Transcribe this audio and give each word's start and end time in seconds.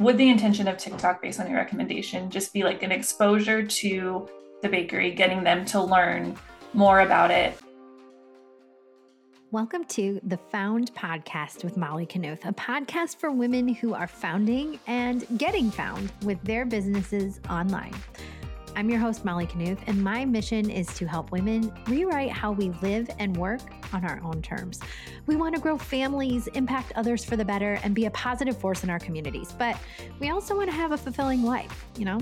would 0.00 0.16
the 0.16 0.28
intention 0.28 0.68
of 0.68 0.78
TikTok, 0.78 1.20
based 1.20 1.40
on 1.40 1.48
your 1.48 1.56
recommendation, 1.56 2.30
just 2.30 2.52
be 2.52 2.62
like 2.62 2.84
an 2.84 2.92
exposure 2.92 3.66
to 3.66 4.28
the 4.62 4.68
bakery, 4.68 5.10
getting 5.10 5.42
them 5.42 5.64
to 5.64 5.82
learn 5.82 6.36
more 6.72 7.00
about 7.00 7.32
it? 7.32 7.58
Welcome 9.50 9.84
to 9.86 10.20
the 10.22 10.36
Found 10.36 10.94
Podcast 10.94 11.64
with 11.64 11.76
Molly 11.76 12.06
Knuth, 12.06 12.46
a 12.46 12.52
podcast 12.52 13.16
for 13.16 13.32
women 13.32 13.66
who 13.66 13.92
are 13.92 14.06
founding 14.06 14.78
and 14.86 15.26
getting 15.36 15.68
found 15.68 16.12
with 16.22 16.40
their 16.44 16.64
businesses 16.64 17.40
online. 17.50 17.94
I'm 18.78 18.88
your 18.88 19.00
host, 19.00 19.24
Molly 19.24 19.48
Knuth, 19.48 19.80
and 19.88 20.00
my 20.00 20.24
mission 20.24 20.70
is 20.70 20.86
to 20.98 21.04
help 21.04 21.32
women 21.32 21.72
rewrite 21.88 22.30
how 22.30 22.52
we 22.52 22.70
live 22.80 23.10
and 23.18 23.36
work 23.36 23.60
on 23.92 24.04
our 24.04 24.20
own 24.22 24.40
terms. 24.40 24.78
We 25.26 25.34
want 25.34 25.56
to 25.56 25.60
grow 25.60 25.76
families, 25.76 26.46
impact 26.54 26.92
others 26.94 27.24
for 27.24 27.34
the 27.34 27.44
better, 27.44 27.80
and 27.82 27.92
be 27.92 28.06
a 28.06 28.10
positive 28.12 28.56
force 28.56 28.84
in 28.84 28.90
our 28.90 29.00
communities. 29.00 29.52
But 29.58 29.76
we 30.20 30.30
also 30.30 30.56
want 30.56 30.70
to 30.70 30.76
have 30.76 30.92
a 30.92 30.96
fulfilling 30.96 31.42
life, 31.42 31.86
you 31.96 32.04
know? 32.04 32.20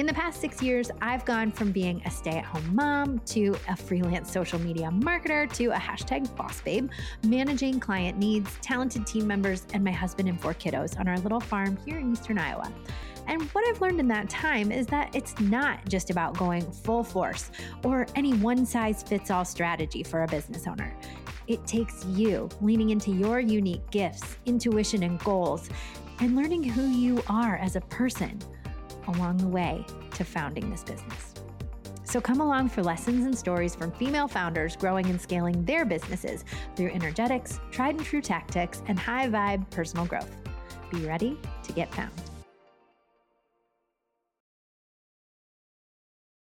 In 0.00 0.06
the 0.06 0.14
past 0.14 0.40
six 0.40 0.62
years, 0.62 0.90
I've 1.02 1.26
gone 1.26 1.52
from 1.52 1.72
being 1.72 2.00
a 2.06 2.10
stay 2.10 2.38
at 2.38 2.44
home 2.46 2.74
mom 2.74 3.18
to 3.26 3.54
a 3.68 3.76
freelance 3.76 4.32
social 4.32 4.58
media 4.58 4.88
marketer 4.90 5.52
to 5.56 5.66
a 5.66 5.76
hashtag 5.76 6.34
boss 6.36 6.62
babe, 6.62 6.88
managing 7.22 7.78
client 7.80 8.16
needs, 8.16 8.50
talented 8.62 9.06
team 9.06 9.26
members, 9.26 9.66
and 9.74 9.84
my 9.84 9.90
husband 9.90 10.26
and 10.30 10.40
four 10.40 10.54
kiddos 10.54 10.98
on 10.98 11.06
our 11.06 11.18
little 11.18 11.38
farm 11.38 11.76
here 11.84 11.98
in 11.98 12.10
Eastern 12.10 12.38
Iowa. 12.38 12.72
And 13.26 13.42
what 13.52 13.68
I've 13.68 13.82
learned 13.82 14.00
in 14.00 14.08
that 14.08 14.30
time 14.30 14.72
is 14.72 14.86
that 14.86 15.14
it's 15.14 15.38
not 15.38 15.86
just 15.86 16.08
about 16.08 16.34
going 16.34 16.62
full 16.72 17.04
force 17.04 17.50
or 17.84 18.06
any 18.14 18.32
one 18.32 18.64
size 18.64 19.02
fits 19.02 19.30
all 19.30 19.44
strategy 19.44 20.02
for 20.02 20.22
a 20.22 20.26
business 20.28 20.66
owner. 20.66 20.96
It 21.46 21.66
takes 21.66 22.06
you 22.06 22.48
leaning 22.62 22.88
into 22.88 23.10
your 23.10 23.38
unique 23.38 23.90
gifts, 23.90 24.38
intuition, 24.46 25.02
and 25.02 25.18
goals, 25.18 25.68
and 26.20 26.36
learning 26.36 26.64
who 26.64 26.86
you 26.86 27.22
are 27.28 27.56
as 27.56 27.76
a 27.76 27.82
person 27.82 28.40
along 29.08 29.38
the 29.38 29.48
way 29.48 29.84
to 30.12 30.24
founding 30.24 30.70
this 30.70 30.84
business. 30.84 31.34
So 32.04 32.20
come 32.20 32.40
along 32.40 32.70
for 32.70 32.82
lessons 32.82 33.24
and 33.24 33.38
stories 33.38 33.76
from 33.76 33.92
female 33.92 34.26
founders 34.26 34.74
growing 34.74 35.06
and 35.06 35.20
scaling 35.20 35.64
their 35.64 35.84
businesses 35.84 36.44
through 36.74 36.90
energetics, 36.90 37.60
tried 37.70 37.94
and 37.94 38.04
true 38.04 38.20
tactics, 38.20 38.82
and 38.88 38.98
high 38.98 39.28
vibe 39.28 39.70
personal 39.70 40.06
growth. 40.06 40.36
Be 40.90 41.06
ready 41.06 41.38
to 41.62 41.72
get 41.72 41.94
found. 41.94 42.10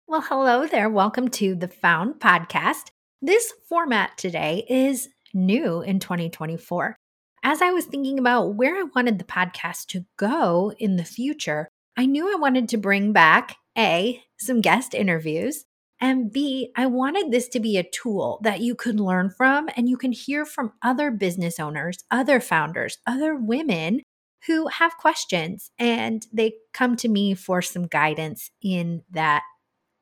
Well, 0.06 0.22
hello 0.22 0.68
there. 0.68 0.90
Welcome 0.90 1.28
to 1.32 1.56
the 1.56 1.68
Found 1.68 2.22
Podcast. 2.22 2.92
This 3.22 3.52
format 3.68 4.18
today 4.18 4.64
is 4.70 5.10
new 5.34 5.82
in 5.82 6.00
2024. 6.00 6.96
As 7.44 7.62
I 7.62 7.72
was 7.72 7.86
thinking 7.86 8.20
about 8.20 8.56
where 8.56 8.76
I 8.78 8.84
wanted 8.96 9.20
the 9.20 9.26
podcast 9.26 9.88
to 9.88 10.06
go 10.18 10.72
in 10.78 10.96
the 10.98 11.04
future, 11.04 11.68
I 11.98 12.06
knew 12.06 12.32
I 12.32 12.38
wanted 12.38 12.70
to 12.70 12.78
bring 12.78 13.12
back 13.12 13.58
A, 13.76 14.24
some 14.40 14.62
guest 14.62 14.94
interviews, 14.94 15.66
and 16.00 16.32
B, 16.32 16.72
I 16.76 16.86
wanted 16.86 17.32
this 17.32 17.48
to 17.50 17.60
be 17.60 17.76
a 17.76 17.84
tool 17.84 18.40
that 18.44 18.60
you 18.62 18.76
could 18.76 19.00
learn 19.00 19.32
from 19.32 19.68
and 19.76 19.90
you 19.90 19.98
can 19.98 20.12
hear 20.12 20.46
from 20.46 20.74
other 20.84 21.10
business 21.10 21.60
owners, 21.60 21.98
other 22.12 22.40
founders, 22.40 23.00
other 23.08 23.36
women 23.36 24.04
who 24.46 24.68
have 24.68 24.98
questions 24.98 25.72
and 25.80 26.28
they 26.32 26.54
come 26.72 26.96
to 26.98 27.10
me 27.10 27.34
for 27.34 27.64
some 27.64 27.88
guidance 27.88 28.52
in 28.62 29.02
that 29.10 29.42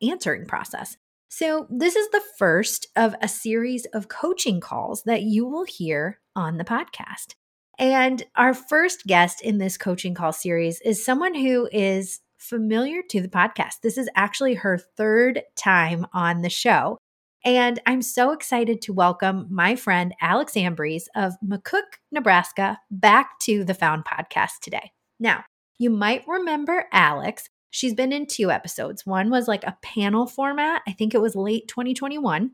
answering 0.01 0.45
process. 0.45 0.97
So, 1.29 1.65
this 1.69 1.95
is 1.95 2.09
the 2.09 2.23
first 2.37 2.87
of 2.95 3.15
a 3.21 3.27
series 3.29 3.85
of 3.93 4.09
coaching 4.09 4.59
calls 4.59 5.03
that 5.03 5.23
you 5.23 5.45
will 5.45 5.65
hear 5.65 6.19
on 6.35 6.57
the 6.57 6.65
podcast. 6.65 7.35
And 7.77 8.23
our 8.35 8.53
first 8.53 9.05
guest 9.05 9.41
in 9.41 9.57
this 9.57 9.77
coaching 9.77 10.13
call 10.13 10.33
series 10.33 10.81
is 10.81 11.03
someone 11.03 11.35
who 11.35 11.67
is 11.71 12.19
familiar 12.37 13.01
to 13.09 13.21
the 13.21 13.27
podcast. 13.27 13.81
This 13.83 13.97
is 13.97 14.09
actually 14.15 14.55
her 14.55 14.77
third 14.77 15.41
time 15.55 16.05
on 16.13 16.41
the 16.41 16.49
show. 16.49 16.97
And 17.43 17.79
I'm 17.85 18.01
so 18.01 18.31
excited 18.31 18.81
to 18.83 18.93
welcome 18.93 19.47
my 19.49 19.75
friend 19.75 20.13
Alex 20.21 20.53
Ambriz 20.53 21.03
of 21.15 21.33
McCook, 21.45 21.99
Nebraska, 22.11 22.79
back 22.89 23.39
to 23.41 23.63
the 23.63 23.73
Found 23.73 24.05
podcast 24.05 24.59
today. 24.61 24.91
Now, 25.19 25.43
you 25.77 25.89
might 25.89 26.27
remember 26.27 26.85
Alex 26.91 27.49
She's 27.75 27.93
been 27.93 28.13
in 28.13 28.25
two 28.25 28.51
episodes. 28.51 29.05
One 29.05 29.29
was 29.29 29.49
like 29.49 29.65
a 29.65 29.77
panel 29.81 30.27
format, 30.27 30.81
I 30.87 30.93
think 30.93 31.13
it 31.13 31.21
was 31.21 31.35
late 31.35 31.67
2021. 31.67 32.51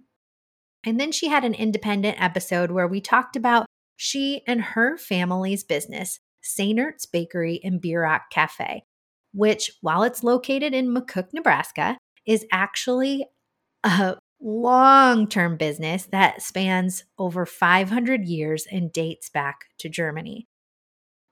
And 0.84 1.00
then 1.00 1.12
she 1.12 1.28
had 1.28 1.46
an 1.46 1.54
independent 1.54 2.20
episode 2.20 2.72
where 2.72 2.88
we 2.88 3.02
talked 3.02 3.36
about 3.36 3.68
she 4.02 4.42
and 4.48 4.62
her 4.62 4.98
family's 4.98 5.64
business, 5.64 6.20
Sehnert's 6.44 7.06
Bakery 7.06 7.60
and 7.64 7.80
Bierock 7.80 8.22
Cafe, 8.32 8.84
which, 9.32 9.72
while 9.82 10.02
it's 10.02 10.24
located 10.24 10.74
in 10.74 10.94
McCook, 10.94 11.28
Nebraska, 11.34 11.98
is 12.26 12.46
actually 12.52 13.28
a 13.84 14.18
long 14.42 15.28
term 15.28 15.56
business 15.56 16.06
that 16.12 16.42
spans 16.42 17.04
over 17.20 17.46
500 17.46 18.26
years 18.26 18.66
and 18.72 18.92
dates 18.92 19.30
back 19.30 19.66
to 19.78 19.88
Germany 19.88 20.48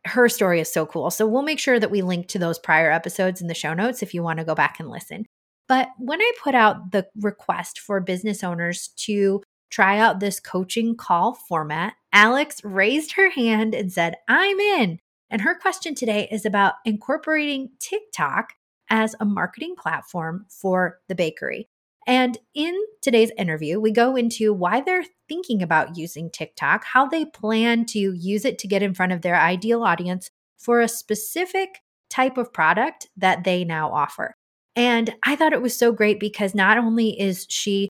her 0.05 0.29
story 0.29 0.61
is 0.61 0.71
so 0.71 0.85
cool. 0.85 1.11
So 1.11 1.27
we'll 1.27 1.41
make 1.41 1.59
sure 1.59 1.79
that 1.79 1.91
we 1.91 2.01
link 2.01 2.27
to 2.27 2.39
those 2.39 2.57
prior 2.57 2.89
episodes 2.89 3.41
in 3.41 3.47
the 3.47 3.53
show 3.53 3.73
notes 3.73 4.01
if 4.01 4.13
you 4.13 4.23
want 4.23 4.39
to 4.39 4.45
go 4.45 4.55
back 4.55 4.79
and 4.79 4.89
listen. 4.89 5.25
But 5.67 5.89
when 5.97 6.21
I 6.21 6.31
put 6.41 6.55
out 6.55 6.91
the 6.91 7.05
request 7.19 7.79
for 7.79 7.99
business 7.99 8.43
owners 8.43 8.89
to 9.01 9.43
try 9.69 9.99
out 9.99 10.19
this 10.19 10.39
coaching 10.39 10.95
call 10.95 11.33
format, 11.33 11.93
Alex 12.11 12.61
raised 12.63 13.13
her 13.13 13.29
hand 13.29 13.73
and 13.73 13.91
said, 13.91 14.15
I'm 14.27 14.59
in. 14.59 14.99
And 15.29 15.41
her 15.41 15.55
question 15.55 15.95
today 15.95 16.27
is 16.31 16.45
about 16.45 16.75
incorporating 16.85 17.69
TikTok 17.79 18.53
as 18.89 19.15
a 19.19 19.25
marketing 19.25 19.75
platform 19.77 20.45
for 20.49 20.99
the 21.07 21.15
bakery. 21.15 21.69
And 22.07 22.37
in 22.55 22.75
today's 23.01 23.31
interview, 23.37 23.79
we 23.79 23.91
go 23.91 24.15
into 24.15 24.51
why 24.51 24.81
they're 24.81 25.05
thinking 25.27 25.61
about 25.61 25.95
using 25.95 26.31
TikTok, 26.31 26.83
how 26.83 27.07
they 27.07 27.25
plan 27.25 27.85
to 27.87 27.99
use 27.99 28.45
it 28.45 28.57
to 28.59 28.67
get 28.67 28.81
in 28.81 28.95
front 28.95 29.11
of 29.11 29.21
their 29.21 29.39
ideal 29.39 29.83
audience 29.83 30.31
for 30.57 30.81
a 30.81 30.87
specific 30.87 31.81
type 32.09 32.37
of 32.37 32.51
product 32.51 33.07
that 33.15 33.43
they 33.43 33.63
now 33.63 33.91
offer. 33.91 34.33
And 34.75 35.13
I 35.23 35.35
thought 35.35 35.53
it 35.53 35.61
was 35.61 35.77
so 35.77 35.91
great 35.91 36.19
because 36.19 36.55
not 36.55 36.77
only 36.77 37.19
is 37.19 37.45
she 37.49 37.89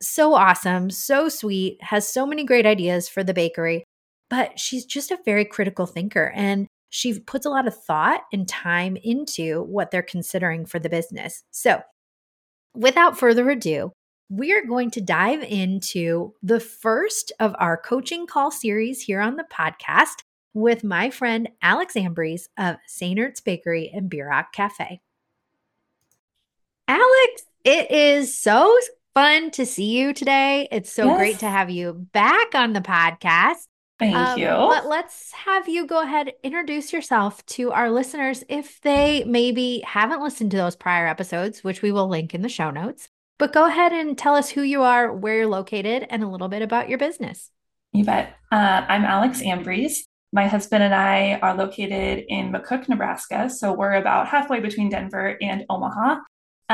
so 0.00 0.34
awesome, 0.34 0.90
so 0.90 1.28
sweet, 1.28 1.82
has 1.82 2.08
so 2.08 2.26
many 2.26 2.44
great 2.44 2.66
ideas 2.66 3.08
for 3.08 3.24
the 3.24 3.34
bakery, 3.34 3.84
but 4.28 4.58
she's 4.58 4.84
just 4.84 5.10
a 5.10 5.18
very 5.24 5.44
critical 5.44 5.86
thinker 5.86 6.32
and 6.34 6.66
she 6.90 7.18
puts 7.18 7.44
a 7.44 7.50
lot 7.50 7.66
of 7.66 7.74
thought 7.74 8.22
and 8.32 8.48
time 8.48 8.96
into 8.96 9.62
what 9.64 9.90
they're 9.90 10.02
considering 10.02 10.64
for 10.64 10.78
the 10.78 10.88
business. 10.88 11.42
So, 11.50 11.82
without 12.74 13.18
further 13.18 13.50
ado, 13.50 13.92
we 14.28 14.52
are 14.52 14.64
going 14.64 14.90
to 14.92 15.00
dive 15.00 15.42
into 15.42 16.34
the 16.42 16.60
first 16.60 17.32
of 17.40 17.54
our 17.58 17.76
coaching 17.76 18.26
call 18.26 18.50
series 18.50 19.02
here 19.02 19.20
on 19.20 19.36
the 19.36 19.44
podcast 19.52 20.22
with 20.54 20.84
my 20.84 21.10
friend 21.10 21.48
Alex 21.62 21.94
Ambriz 21.94 22.42
of 22.56 22.76
Sehnert's 22.88 23.40
Bakery 23.40 23.90
and 23.92 24.10
Bierock 24.10 24.52
Cafe. 24.52 25.00
Alex, 26.86 27.42
it 27.64 27.90
is 27.90 28.38
so 28.38 28.78
fun 29.14 29.50
to 29.52 29.64
see 29.64 29.96
you 29.96 30.12
today. 30.12 30.68
It's 30.70 30.92
so 30.92 31.06
yes. 31.06 31.18
great 31.18 31.38
to 31.38 31.48
have 31.48 31.70
you 31.70 31.92
back 32.12 32.54
on 32.54 32.72
the 32.72 32.80
podcast. 32.80 33.66
Thank 33.98 34.16
um, 34.16 34.38
you. 34.38 34.46
But 34.46 34.86
let's 34.86 35.32
have 35.32 35.68
you 35.68 35.86
go 35.86 36.02
ahead 36.02 36.32
introduce 36.42 36.92
yourself 36.92 37.46
to 37.46 37.70
our 37.70 37.90
listeners 37.90 38.42
if 38.48 38.80
they 38.80 39.22
maybe 39.24 39.82
haven't 39.86 40.20
listened 40.20 40.50
to 40.50 40.56
those 40.56 40.74
prior 40.74 41.06
episodes, 41.06 41.62
which 41.62 41.80
we 41.80 41.92
will 41.92 42.08
link 42.08 42.34
in 42.34 42.42
the 42.42 42.48
show 42.48 42.70
notes. 42.70 43.08
But 43.38 43.52
go 43.52 43.66
ahead 43.66 43.92
and 43.92 44.18
tell 44.18 44.34
us 44.34 44.50
who 44.50 44.62
you 44.62 44.82
are, 44.82 45.12
where 45.12 45.38
you're 45.38 45.46
located, 45.46 46.06
and 46.10 46.22
a 46.22 46.28
little 46.28 46.48
bit 46.48 46.62
about 46.62 46.88
your 46.88 46.98
business. 46.98 47.50
You 47.92 48.04
bet. 48.04 48.36
Uh, 48.50 48.84
I'm 48.88 49.04
Alex 49.04 49.40
Ambriz. 49.42 49.98
My 50.32 50.48
husband 50.48 50.82
and 50.82 50.94
I 50.94 51.34
are 51.34 51.56
located 51.56 52.24
in 52.28 52.52
McCook, 52.52 52.88
Nebraska. 52.88 53.48
So 53.48 53.72
we're 53.72 53.94
about 53.94 54.26
halfway 54.26 54.58
between 54.58 54.88
Denver 54.88 55.36
and 55.40 55.64
Omaha. 55.70 56.16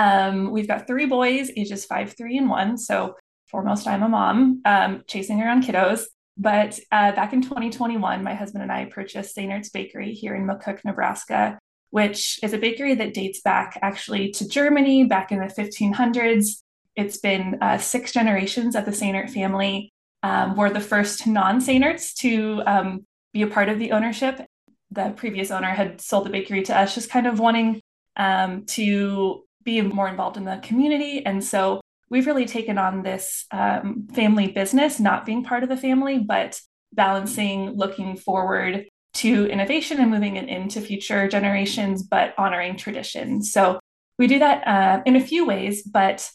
Um, 0.01 0.51
we've 0.51 0.67
got 0.67 0.87
three 0.87 1.05
boys, 1.05 1.51
ages 1.59 1.85
five, 1.85 2.15
three, 2.17 2.39
and 2.39 2.49
one. 2.49 2.79
So 2.79 3.17
foremost, 3.51 3.87
I'm 3.87 4.03
a 4.03 4.09
mom, 4.09 4.63
um, 4.65 5.05
chasing 5.07 5.43
around 5.43 5.65
kiddos. 5.65 6.05
But 6.39 6.81
uh, 6.91 7.13
back 7.13 7.35
in 7.35 7.43
2021, 7.43 8.25
my 8.25 8.35
husband 8.35 8.63
and 8.63 8.73
I 8.73 8.87
purchased 8.87 9.37
Sehnert's 9.37 9.69
Bakery 9.69 10.15
here 10.15 10.35
in 10.35 10.47
McCook, 10.47 10.83
Nebraska, 10.87 11.59
which 11.91 12.41
is 12.43 12.55
a 12.55 12.59
bakery 12.59 12.95
that 12.95 13.13
dates 13.13 13.43
back 13.43 13.79
actually 13.83 14.31
to 14.31 14.49
Germany 14.49 15.05
back 15.05 15.33
in 15.33 15.39
the 15.39 15.53
1500s. 15.53 16.63
It's 16.97 17.19
been 17.19 17.59
uh, 17.61 17.77
six 17.77 18.11
generations 18.11 18.75
of 18.77 18.87
the 18.87 18.93
Sehnert 18.93 19.29
family. 19.29 19.93
Um, 20.23 20.57
we're 20.57 20.71
the 20.71 20.81
first 20.81 21.27
non 21.27 21.61
Sehnerts 21.61 22.15
to 22.21 22.63
um, 22.67 23.07
be 23.35 23.43
a 23.43 23.49
part 23.49 23.69
of 23.69 23.79
the 23.79 23.93
ownership. 23.93 24.47
The 24.93 25.13
previous 25.15 25.51
owner 25.51 25.69
had 25.69 26.01
sold 26.01 26.25
the 26.25 26.31
bakery 26.31 26.63
to 26.63 26.79
us, 26.79 26.95
just 26.95 27.11
kind 27.11 27.27
of 27.27 27.39
wanting 27.39 27.83
um, 28.17 28.65
to 28.67 29.45
be 29.65 29.81
more 29.81 30.09
involved 30.09 30.37
in 30.37 30.45
the 30.45 30.61
community. 30.63 31.25
And 31.25 31.43
so 31.43 31.81
we've 32.09 32.27
really 32.27 32.47
taken 32.47 32.79
on 32.79 33.03
this 33.03 33.47
um, 33.51 34.09
family 34.13 34.49
business, 34.49 34.99
not 34.99 35.27
being 35.27 35.45
part 35.45 35.63
of 35.63 35.69
the 35.69 35.77
family, 35.77 36.19
but 36.19 36.61
balancing 36.93 37.71
looking 37.71 38.17
forward 38.17 38.87
to 39.13 39.47
innovation 39.47 40.01
and 40.01 40.11
moving 40.11 40.37
it 40.37 40.49
into 40.49 40.81
future 40.81 41.29
generations, 41.29 42.03
but 42.03 42.35
honoring 42.39 42.77
tradition. 42.77 43.43
So 43.43 43.81
we 44.19 44.27
do 44.27 44.39
that 44.39 44.67
uh, 44.67 45.03
in 45.07 45.17
a 45.17 45.21
few 45.21 45.47
ways, 45.47 45.83
but 45.83 46.29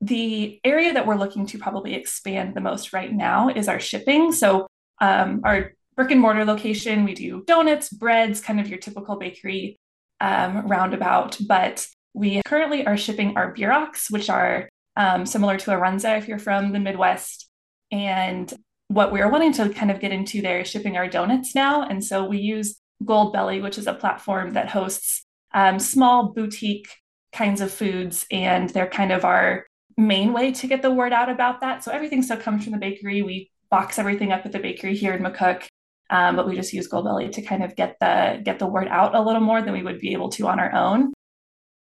the 0.00 0.60
area 0.64 0.92
that 0.92 1.06
we're 1.06 1.16
looking 1.16 1.46
to 1.46 1.58
probably 1.58 1.94
expand 1.94 2.54
the 2.54 2.60
most 2.60 2.92
right 2.92 3.12
now 3.12 3.48
is 3.48 3.68
our 3.68 3.80
shipping. 3.80 4.32
So 4.32 4.66
um, 5.00 5.40
our 5.44 5.72
brick 5.96 6.12
and 6.12 6.20
mortar 6.20 6.44
location, 6.44 7.04
we 7.04 7.14
do 7.14 7.42
donuts, 7.46 7.88
breads, 7.88 8.40
kind 8.40 8.60
of 8.60 8.68
your 8.68 8.78
typical 8.78 9.16
bakery 9.16 9.78
um, 10.20 10.66
roundabout, 10.68 11.36
but 11.46 11.86
we 12.18 12.42
currently 12.44 12.84
are 12.84 12.96
shipping 12.96 13.36
our 13.36 13.54
bierocks, 13.54 14.10
which 14.10 14.28
are 14.28 14.68
um, 14.96 15.24
similar 15.24 15.56
to 15.56 15.70
a 15.72 15.80
runza 15.80 16.18
if 16.18 16.26
you're 16.26 16.38
from 16.38 16.72
the 16.72 16.80
Midwest. 16.80 17.48
And 17.92 18.52
what 18.88 19.12
we're 19.12 19.30
wanting 19.30 19.52
to 19.54 19.68
kind 19.68 19.90
of 19.90 20.00
get 20.00 20.12
into 20.12 20.42
there 20.42 20.60
is 20.60 20.68
shipping 20.68 20.96
our 20.96 21.08
donuts 21.08 21.54
now. 21.54 21.82
And 21.82 22.04
so 22.04 22.24
we 22.24 22.38
use 22.38 22.80
Goldbelly, 23.04 23.62
which 23.62 23.78
is 23.78 23.86
a 23.86 23.94
platform 23.94 24.54
that 24.54 24.68
hosts 24.68 25.24
um, 25.54 25.78
small 25.78 26.32
boutique 26.32 26.88
kinds 27.32 27.60
of 27.60 27.72
foods. 27.72 28.26
And 28.32 28.68
they're 28.70 28.88
kind 28.88 29.12
of 29.12 29.24
our 29.24 29.66
main 29.96 30.32
way 30.32 30.52
to 30.52 30.66
get 30.66 30.82
the 30.82 30.90
word 30.90 31.12
out 31.12 31.28
about 31.28 31.60
that. 31.60 31.84
So 31.84 31.92
everything 31.92 32.22
still 32.22 32.36
comes 32.36 32.64
from 32.64 32.72
the 32.72 32.78
bakery. 32.78 33.22
We 33.22 33.50
box 33.70 33.98
everything 33.98 34.32
up 34.32 34.44
at 34.44 34.52
the 34.52 34.58
bakery 34.58 34.96
here 34.96 35.14
in 35.14 35.22
McCook. 35.22 35.64
Um, 36.10 36.36
but 36.36 36.48
we 36.48 36.56
just 36.56 36.72
use 36.72 36.88
Goldbelly 36.88 37.30
to 37.32 37.42
kind 37.42 37.62
of 37.62 37.76
get 37.76 37.96
the 38.00 38.40
get 38.42 38.58
the 38.58 38.66
word 38.66 38.88
out 38.88 39.14
a 39.14 39.20
little 39.20 39.42
more 39.42 39.60
than 39.60 39.74
we 39.74 39.82
would 39.82 40.00
be 40.00 40.14
able 40.14 40.30
to 40.30 40.48
on 40.48 40.58
our 40.58 40.72
own. 40.72 41.12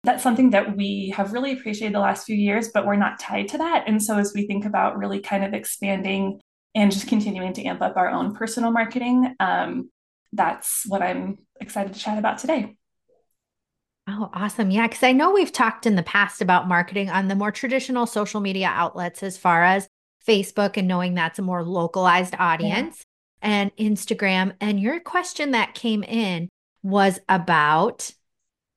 That's 0.05 0.23
something 0.23 0.50
that 0.50 0.77
we 0.77 1.12
have 1.17 1.33
really 1.33 1.53
appreciated 1.53 1.95
the 1.95 2.00
last 2.00 2.25
few 2.25 2.37
years, 2.37 2.71
but 2.73 2.87
we're 2.87 2.97
not 2.97 3.19
tied 3.19 3.49
to 3.49 3.59
that. 3.59 3.85
And 3.87 4.03
so 4.03 4.17
as 4.17 4.33
we 4.35 4.47
think 4.47 4.65
about 4.65 4.97
really 4.97 5.21
kind 5.21 5.45
of 5.45 5.55
expanding 5.55 6.41
and 6.75 6.93
just 6.93 7.09
continuing 7.09 7.53
to 7.55 7.65
amp 7.65 7.83
up 7.83 7.97
our 7.97 8.09
own 8.09 8.35
personal 8.35 8.71
marketing, 8.71 9.35
um, 9.41 9.91
that's 10.33 10.85
what 10.87 11.03
I'm 11.03 11.39
excited 11.61 11.95
to 11.95 12.00
chat 12.00 12.19
about 12.19 12.39
today. 12.39 12.77
Oh, 14.09 14.31
awesome. 14.33 14.71
Yeah. 14.71 14.89
Cause 14.89 15.03
I 15.03 15.12
know 15.12 15.33
we've 15.33 15.53
talked 15.53 15.85
in 15.85 15.97
the 15.97 16.03
past 16.03 16.41
about 16.41 16.69
marketing 16.69 17.11
on 17.11 17.29
the 17.29 17.35
more 17.35 17.53
traditional 17.53 18.06
social 18.06 18.41
media 18.41 18.69
outlets 18.69 19.23
as 19.23 19.37
far 19.37 19.62
as 19.62 19.89
Facebook 20.27 20.77
and 20.77 20.89
knowing 20.89 21.15
that's 21.15 21.39
a 21.39 21.43
more 21.43 21.62
localized 21.62 22.35
audience 22.39 23.03
yeah. 23.43 23.49
and 23.49 23.77
Instagram. 23.77 24.53
And 24.61 24.81
your 24.81 25.01
question 25.01 25.51
that 25.51 25.75
came 25.75 26.03
in 26.03 26.49
was 26.83 27.19
about 27.29 28.11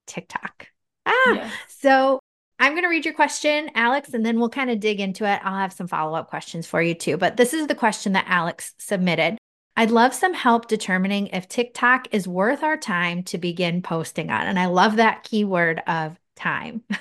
TikTok. 0.08 0.68
Ah, 1.06 1.52
so 1.68 2.20
I'm 2.60 2.74
going 2.74 2.84
to 2.84 2.90
read 2.90 3.06
your 3.06 3.14
question, 3.14 3.72
Alex, 3.74 4.14
and 4.14 4.26
then 4.26 4.40
we'll 4.40 4.50
kind 4.50 4.70
of 4.70 4.80
dig 4.80 5.00
into 5.00 5.26
it. 5.26 5.40
I'll 5.44 5.58
have 5.58 5.74
some 5.74 5.88
follow 5.88 6.16
up 6.16 6.30
questions 6.30 6.68
for 6.68 6.82
you 6.82 6.94
too. 6.94 7.18
But 7.18 7.38
this 7.38 7.54
is 7.54 7.68
the 7.68 7.76
question 7.76 8.14
that 8.14 8.26
Alex 8.28 8.74
submitted. 8.78 9.38
I'd 9.78 9.90
love 9.90 10.14
some 10.14 10.34
help 10.34 10.68
determining 10.68 11.28
if 11.28 11.48
TikTok 11.48 12.08
is 12.12 12.28
worth 12.28 12.62
our 12.62 12.78
time 12.78 13.24
to 13.24 13.38
begin 13.38 13.82
posting 13.82 14.30
on. 14.30 14.46
And 14.46 14.60
I 14.60 14.68
love 14.68 14.98
that 14.98 15.24
keyword 15.24 15.82
of 15.88 16.20
time. 16.36 16.84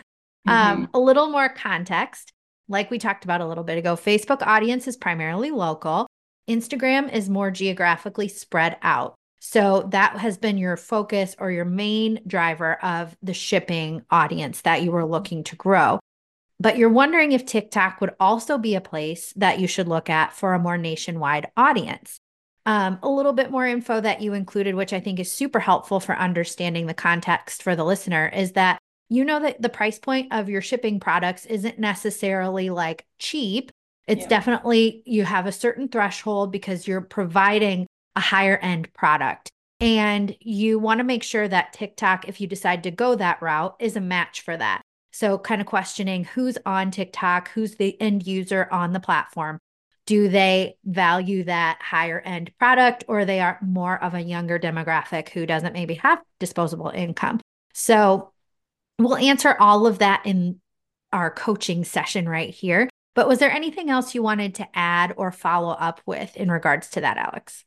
Um, 0.47 0.57
mm-hmm. 0.57 0.83
Um, 0.85 0.91
a 0.95 0.99
little 0.99 1.29
more 1.29 1.51
context. 1.51 2.33
Like 2.67 2.91
we 2.91 2.99
talked 2.99 3.25
about 3.25 3.43
a 3.43 3.47
little 3.47 3.63
bit 3.63 3.77
ago, 3.77 3.95
Facebook 3.95 4.41
audience 4.41 4.89
is 4.89 4.97
primarily 4.97 5.51
local. 5.51 6.07
Instagram 6.49 7.13
is 7.13 7.29
more 7.29 7.51
geographically 7.51 8.27
spread 8.27 8.79
out. 8.81 9.17
So 9.41 9.89
that 9.91 10.19
has 10.19 10.37
been 10.37 10.59
your 10.59 10.77
focus 10.77 11.35
or 11.39 11.51
your 11.51 11.65
main 11.65 12.21
driver 12.27 12.75
of 12.85 13.17
the 13.23 13.35
shipping 13.35 14.03
audience 14.11 14.61
that 14.61 14.83
you 14.83 14.93
were 14.93 15.07
looking 15.07 15.45
to 15.45 15.57
grow. 15.57 15.99
But 16.61 16.77
you're 16.77 16.91
wondering 16.91 17.33
if 17.33 17.47
TikTok 17.47 18.03
would 18.03 18.15
also 18.21 18.59
be 18.59 18.75
a 18.75 18.83
place 18.83 19.33
that 19.37 19.59
you 19.59 19.67
should 19.67 19.89
look 19.89 20.11
at 20.11 20.35
for 20.35 20.53
a 20.53 20.59
more 20.59 20.77
nationwide 20.77 21.51
audience. 21.57 22.19
Um, 22.67 22.99
a 23.03 23.09
little 23.09 23.33
bit 23.33 23.51
more 23.51 23.67
info 23.67 23.99
that 24.03 24.21
you 24.21 24.35
included, 24.35 24.75
which 24.75 24.93
I 24.93 25.01
think 25.01 25.19
is 25.19 25.33
super 25.33 25.59
helpful 25.59 26.01
for 26.01 26.15
understanding 26.15 26.87
the 26.87 26.93
context 26.93 27.63
for 27.63 27.75
the 27.75 27.85
listener, 27.85 28.29
is 28.29 28.53
that 28.53 28.79
you 29.09 29.25
know 29.25 29.41
that 29.41 29.63
the 29.63 29.71
price 29.71 29.99
point 29.99 30.33
of 30.33 30.51
your 30.51 30.61
shipping 30.61 31.01
products 31.01 31.47
isn't 31.47 31.79
necessarily 31.79 32.69
like 32.69 33.07
cheap. 33.19 33.73
It's 34.07 34.23
yeah. 34.23 34.29
definitely 34.29 35.03
you 35.07 35.25
have 35.25 35.47
a 35.47 35.53
certain 35.53 35.89
threshold 35.89 36.53
because 36.53 36.87
you're 36.87 37.01
providing 37.01 37.87
a 38.17 38.21
higher 38.21 38.57
end 38.59 38.93
product. 38.93 39.51
And 39.81 40.37
you 40.41 40.79
want 40.79 40.99
to 40.99 41.05
make 41.05 41.23
sure 41.23 41.49
that 41.49 41.73
TikTok, 41.73 42.29
if 42.29 42.41
you 42.41 42.47
decide 42.47 42.83
to 42.83 42.91
go 42.91 43.15
that 43.15 43.41
route, 43.41 43.77
is 43.79 43.97
a 43.97 44.01
match 44.01 44.43
for 44.43 44.57
that. 44.57 44.83
So, 45.13 45.39
kind 45.39 45.61
of 45.61 45.67
questioning 45.67 46.25
who's 46.25 46.59
on 46.67 46.91
TikTok, 46.91 47.51
who's 47.51 47.77
the 47.77 48.01
end 48.01 48.27
user 48.27 48.69
on 48.71 48.93
the 48.93 49.01
platform, 49.01 49.59
do 50.11 50.29
they 50.29 50.77
value 50.85 51.45
that 51.45 51.79
higher 51.81 52.19
end 52.19 52.51
product 52.59 53.05
or 53.07 53.25
they 53.25 53.39
are 53.39 53.61
more 53.63 54.03
of 54.03 54.13
a 54.13 54.21
younger 54.21 54.59
demographic 54.59 55.29
who 55.29 55.47
doesn't 55.47 55.73
maybe 55.73 55.95
have 55.95 56.21
disposable 56.41 56.89
income 56.89 57.41
so 57.73 58.33
we'll 58.99 59.17
answer 59.17 59.57
all 59.61 59.87
of 59.87 60.01
that 60.01 60.21
in 60.25 60.61
our 61.13 61.31
coaching 61.31 61.85
session 61.85 62.29
right 62.29 62.51
here 62.51 62.89
but 63.15 63.29
was 63.29 63.39
there 63.39 63.53
anything 63.53 63.89
else 63.89 64.13
you 64.13 64.21
wanted 64.21 64.57
to 64.57 64.67
add 64.75 65.15
or 65.17 65.31
follow 65.31 65.75
up 65.75 66.01
with 66.07 66.37
in 66.37 66.51
regards 66.51 66.89
to 66.89 67.01
that 67.01 67.17
alex 67.17 67.65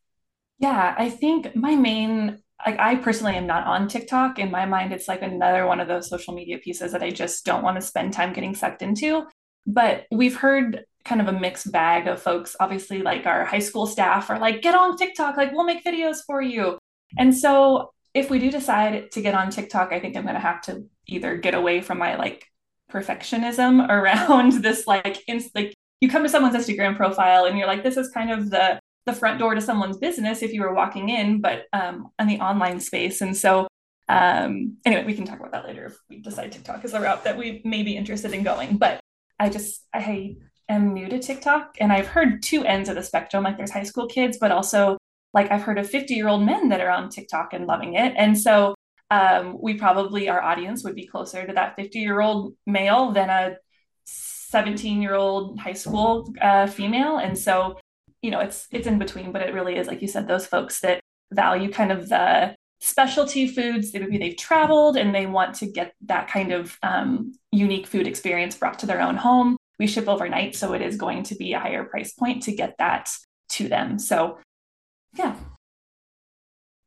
yeah 0.64 0.96
i 0.98 1.10
think 1.10 1.56
my 1.56 1.76
main 1.76 2.40
like 2.66 2.80
I 2.80 2.96
personally 2.96 3.36
am 3.36 3.48
not 3.48 3.66
on 3.68 3.88
TikTok. 3.88 4.40
In 4.40 4.52
my 4.52 4.66
mind, 4.66 4.94
it's 4.94 5.08
like 5.08 5.22
another 5.22 5.66
one 5.66 5.80
of 5.80 5.88
those 5.88 6.10
social 6.10 6.34
media 6.34 6.58
pieces 6.58 6.92
that 6.92 7.04
I 7.04 7.12
just 7.12 7.46
don't 7.46 7.64
want 7.64 7.76
to 7.76 7.82
spend 7.82 8.14
time 8.14 8.34
getting 8.34 8.56
sucked 8.56 8.82
into. 8.82 9.26
But 9.66 10.06
we've 10.12 10.36
heard 10.36 10.86
kind 11.06 11.22
of 11.22 11.28
a 11.28 11.38
mixed 11.38 11.72
bag 11.72 12.08
of 12.08 12.22
folks. 12.22 12.56
Obviously, 12.60 13.02
like 13.02 13.26
our 13.26 13.46
high 13.46 13.60
school 13.60 13.86
staff 13.86 14.30
are 14.30 14.40
like, 14.40 14.62
get 14.62 14.76
on 14.76 14.98
TikTok, 14.98 15.38
like 15.38 15.52
we'll 15.52 15.66
make 15.66 15.84
videos 15.84 16.18
for 16.26 16.42
you. 16.42 16.78
And 17.18 17.36
so 17.36 17.92
if 18.14 18.30
we 18.30 18.40
do 18.40 18.52
decide 18.52 19.12
to 19.12 19.22
get 19.22 19.36
on 19.36 19.50
TikTok, 19.50 19.92
I 19.92 20.00
think 20.00 20.16
I'm 20.16 20.24
going 20.24 20.36
to 20.36 20.40
have 20.40 20.62
to 20.64 20.86
either 21.08 21.38
get 21.38 21.56
away 21.56 21.82
from 21.82 21.98
my 21.98 22.16
like 22.16 22.46
perfectionism 22.92 23.90
around 23.90 24.64
this 24.64 24.88
like 24.88 25.22
inst- 25.28 25.56
like 25.56 25.74
you 26.00 26.10
come 26.10 26.24
to 26.24 26.30
someone's 26.30 26.56
Instagram 26.56 26.96
profile 26.96 27.46
and 27.46 27.58
you're 27.58 27.68
like 27.68 27.84
this 27.84 27.98
is 27.98 28.10
kind 28.10 28.32
of 28.32 28.50
the 28.50 28.80
the 29.06 29.14
front 29.14 29.40
door 29.40 29.56
to 29.56 29.62
someone's 29.62 29.98
business 29.98 30.42
if 30.42 30.54
you 30.54 30.62
were 30.62 30.74
walking 30.74 31.10
in 31.10 31.42
but 31.42 31.66
um 31.74 32.10
on 32.20 32.28
the 32.28 32.40
online 32.40 32.80
space 32.80 33.22
and 33.22 33.36
so 33.36 33.68
um 34.10 34.78
anyway 34.86 35.04
we 35.04 35.14
can 35.14 35.26
talk 35.26 35.40
about 35.40 35.52
that 35.52 35.66
later 35.66 35.86
if 35.86 35.98
we 36.10 36.20
decide 36.20 36.52
TikTok 36.52 36.84
is 36.84 36.94
a 36.94 37.02
route 37.02 37.24
that 37.24 37.38
we 37.38 37.62
may 37.64 37.84
be 37.84 37.96
interested 37.96 38.34
in 38.34 38.44
going 38.44 38.78
but 38.78 39.00
I 39.40 39.50
just 39.50 39.86
I 39.94 40.36
am 40.70 40.94
new 40.94 41.08
to 41.10 41.20
TikTok 41.20 41.76
and 41.80 41.92
I've 41.92 42.08
heard 42.08 42.42
two 42.42 42.64
ends 42.64 42.90
of 42.90 42.96
the 42.96 43.04
spectrum. 43.04 43.44
Like 43.44 43.58
there's 43.58 43.72
high 43.72 43.84
school 43.84 44.08
kids, 44.08 44.38
but 44.40 44.52
also 44.52 44.98
like 45.34 45.52
I've 45.52 45.64
heard 45.64 45.80
of 45.80 45.90
50 45.90 46.14
year 46.14 46.28
old 46.28 46.44
men 46.44 46.70
that 46.70 46.82
are 46.82 46.90
on 46.90 47.10
TikTok 47.10 47.54
and 47.54 47.66
loving 47.66 47.96
it. 47.96 48.14
And 48.18 48.40
so 48.40 48.76
um, 49.12 49.58
we 49.60 49.76
probably, 49.76 50.30
our 50.30 50.42
audience 50.42 50.84
would 50.84 50.96
be 50.96 51.08
closer 51.08 51.46
to 51.46 51.54
that 51.54 51.76
50 51.76 52.00
year 52.00 52.22
old 52.22 52.56
male 52.66 53.12
than 53.12 53.30
a 53.30 53.58
17 54.06 55.02
year 55.02 55.16
old 55.16 55.60
high 55.60 55.74
school 55.74 56.34
uh, 56.42 56.68
female. 56.68 57.18
And 57.18 57.38
so, 57.38 57.78
you 58.24 58.32
know, 58.32 58.40
it's, 58.40 58.68
it's 58.72 58.88
in 58.88 58.98
between, 58.98 59.32
but 59.32 59.44
it 59.44 59.54
really 59.54 59.76
is, 59.76 59.86
like 59.86 60.02
you 60.02 60.08
said, 60.08 60.28
those 60.28 60.48
folks 60.48 60.80
that 60.80 61.00
value 61.32 61.72
kind 61.72 61.92
of 61.92 62.10
the 62.10 62.56
specialty 62.82 63.48
foods. 63.48 63.94
Maybe 63.94 64.18
they've 64.18 64.36
traveled 64.36 64.98
and 64.98 65.14
they 65.14 65.28
want 65.28 65.56
to 65.56 65.68
get 65.68 65.94
that 66.06 66.28
kind 66.28 66.52
of 66.52 66.76
um, 66.82 67.34
unique 67.52 67.86
food 67.86 68.08
experience 68.08 68.58
brought 68.58 68.80
to 68.80 68.88
their 68.88 69.02
own 69.02 69.18
home 69.18 69.58
we 69.80 69.88
ship 69.88 70.08
overnight. 70.08 70.56
So 70.56 70.74
it 70.74 70.82
is 70.82 70.96
going 70.98 71.24
to 71.24 71.36
be 71.36 71.54
a 71.54 71.60
higher 71.60 71.84
price 71.84 72.14
point 72.14 72.44
to 72.44 72.56
get 72.56 72.78
that 72.78 73.10
to 73.50 73.68
them. 73.68 74.00
So, 74.00 74.40
yeah. 75.18 75.36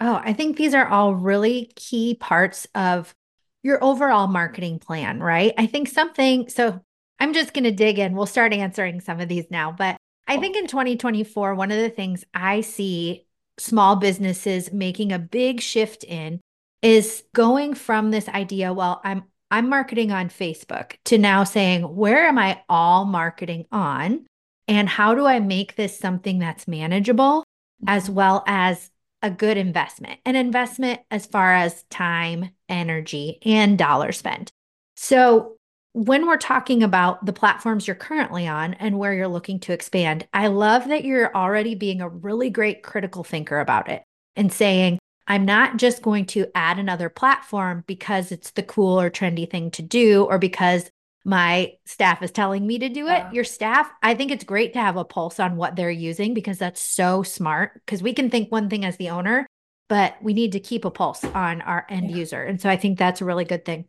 Oh, 0.00 0.21
I 0.23 0.33
think 0.33 0.57
these 0.57 0.75
are 0.75 0.87
all 0.87 1.14
really 1.14 1.73
key 1.76 2.14
parts 2.14 2.66
of 2.75 3.14
your 3.62 3.83
overall 3.83 4.26
marketing 4.26 4.78
plan, 4.78 5.21
right? 5.21 5.52
I 5.59 5.66
think 5.66 5.88
something, 5.88 6.49
so 6.49 6.81
I'm 7.19 7.33
just 7.33 7.55
going 7.55 7.64
to 7.64 7.73
dig 7.73 7.99
in. 7.99 8.14
We'll 8.14 8.26
start 8.26 8.52
answering 8.52 9.00
some 9.00 9.21
of 9.21 9.28
these 9.28 9.47
now. 9.50 9.73
But 9.73 9.97
I 10.28 10.38
think 10.38 10.56
in 10.56 10.66
2024, 10.66 11.54
one 11.54 11.71
of 11.71 11.78
the 11.78 11.90
things 11.90 12.25
I 12.35 12.61
see 12.61 13.26
small 13.59 13.97
businesses 13.97 14.73
making 14.73 15.12
a 15.12 15.18
big 15.18 15.61
shift 15.61 16.04
in 16.04 16.40
is 16.83 17.25
going 17.33 17.75
from 17.75 18.11
this 18.11 18.28
idea, 18.28 18.73
well, 18.73 19.00
I'm 19.04 19.25
I'm 19.50 19.68
marketing 19.68 20.11
on 20.11 20.28
Facebook 20.28 20.97
to 21.04 21.18
now 21.18 21.45
saying, 21.45 21.83
where 21.83 22.26
am 22.26 22.37
I 22.37 22.62
all 22.68 23.04
marketing 23.04 23.66
on? 23.71 24.26
And 24.66 24.88
how 24.88 25.14
do 25.14 25.25
I 25.26 25.38
make 25.38 25.76
this 25.76 25.97
something 25.97 26.40
that's 26.40 26.66
manageable 26.66 27.45
as 27.87 28.11
well 28.11 28.42
as 28.49 28.90
a 29.23 29.30
good 29.30 29.56
investment? 29.56 30.18
An 30.25 30.35
investment 30.35 31.00
as 31.12 31.26
far 31.26 31.54
as 31.54 31.85
time, 31.90 32.50
energy, 32.68 33.38
and 33.42 33.78
dollar 33.78 34.11
spent. 34.11 34.50
So, 34.97 35.56
when 35.97 36.26
we're 36.26 36.37
talking 36.37 36.83
about 36.83 37.25
the 37.25 37.33
platforms 37.33 37.87
you're 37.87 37.97
currently 37.97 38.47
on 38.47 38.75
and 38.75 38.99
where 38.99 39.15
you're 39.15 39.26
looking 39.26 39.59
to 39.61 39.73
expand, 39.73 40.29
I 40.35 40.49
love 40.49 40.88
that 40.88 41.07
you're 41.07 41.35
already 41.35 41.75
being 41.75 42.03
a 42.03 42.09
really 42.09 42.50
great 42.50 42.83
critical 42.83 43.25
thinker 43.25 43.61
about 43.61 43.88
it 43.88 44.03
and 44.37 44.53
saying, 44.53 44.99
I'm 45.26 45.47
not 45.47 45.79
just 45.79 46.03
going 46.03 46.26
to 46.26 46.49
add 46.55 46.79
another 46.79 47.09
platform 47.09 47.83
because 47.87 48.31
it's 48.31 48.50
the 48.50 48.62
cool 48.62 49.00
or 49.00 49.09
trendy 49.09 49.50
thing 49.50 49.71
to 49.71 49.81
do 49.81 50.25
or 50.25 50.38
because 50.38 50.91
my 51.25 51.73
staff 51.87 52.23
is 52.23 52.31
telling 52.31 52.67
me 52.67 52.79
to 52.79 52.91
do 52.91 53.07
it. 53.07 53.12
Yeah. 53.12 53.33
Your 53.33 53.45
staff, 53.45 53.91
I 54.03 54.15
think 54.15 54.31
it's 54.31 54.45
great 54.45 54.75
to 54.75 54.81
have 54.81 54.99
a 54.99 55.05
pulse 55.05 55.41
on 55.41 55.57
what 55.57 55.76
they're 55.76 55.91
using 55.91 56.35
because 56.35 56.59
that's 56.59 56.81
so 56.81 57.23
smart. 57.23 57.73
Because 57.87 58.03
we 58.03 58.12
can 58.12 58.29
think 58.29 58.53
one 58.53 58.69
thing 58.69 58.85
as 58.85 58.99
the 58.99 59.09
owner, 59.09 59.47
but 59.88 60.23
we 60.23 60.35
need 60.35 60.53
to 60.53 60.61
keep 60.61 60.85
a 60.85 60.91
pulse 60.91 61.25
on 61.25 61.62
our 61.62 61.87
end 61.88 62.11
yeah. 62.11 62.17
user. 62.19 62.43
And 62.43 62.61
so 62.61 62.69
I 62.69 62.76
think 62.76 62.99
that's 62.99 63.23
a 63.23 63.25
really 63.25 63.47
good 63.47 63.65
thing. 63.65 63.87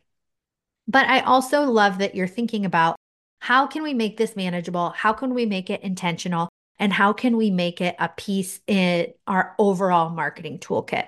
But 0.87 1.07
I 1.07 1.21
also 1.21 1.63
love 1.63 1.97
that 1.99 2.15
you're 2.15 2.27
thinking 2.27 2.65
about 2.65 2.95
how 3.39 3.67
can 3.67 3.83
we 3.83 3.93
make 3.93 4.17
this 4.17 4.35
manageable? 4.35 4.89
How 4.91 5.13
can 5.13 5.33
we 5.33 5.45
make 5.45 5.69
it 5.69 5.81
intentional? 5.81 6.49
And 6.79 6.93
how 6.93 7.13
can 7.13 7.37
we 7.37 7.49
make 7.49 7.81
it 7.81 7.95
a 7.99 8.09
piece 8.09 8.59
in 8.67 9.13
our 9.25 9.55
overall 9.57 10.09
marketing 10.09 10.59
toolkit? 10.59 11.07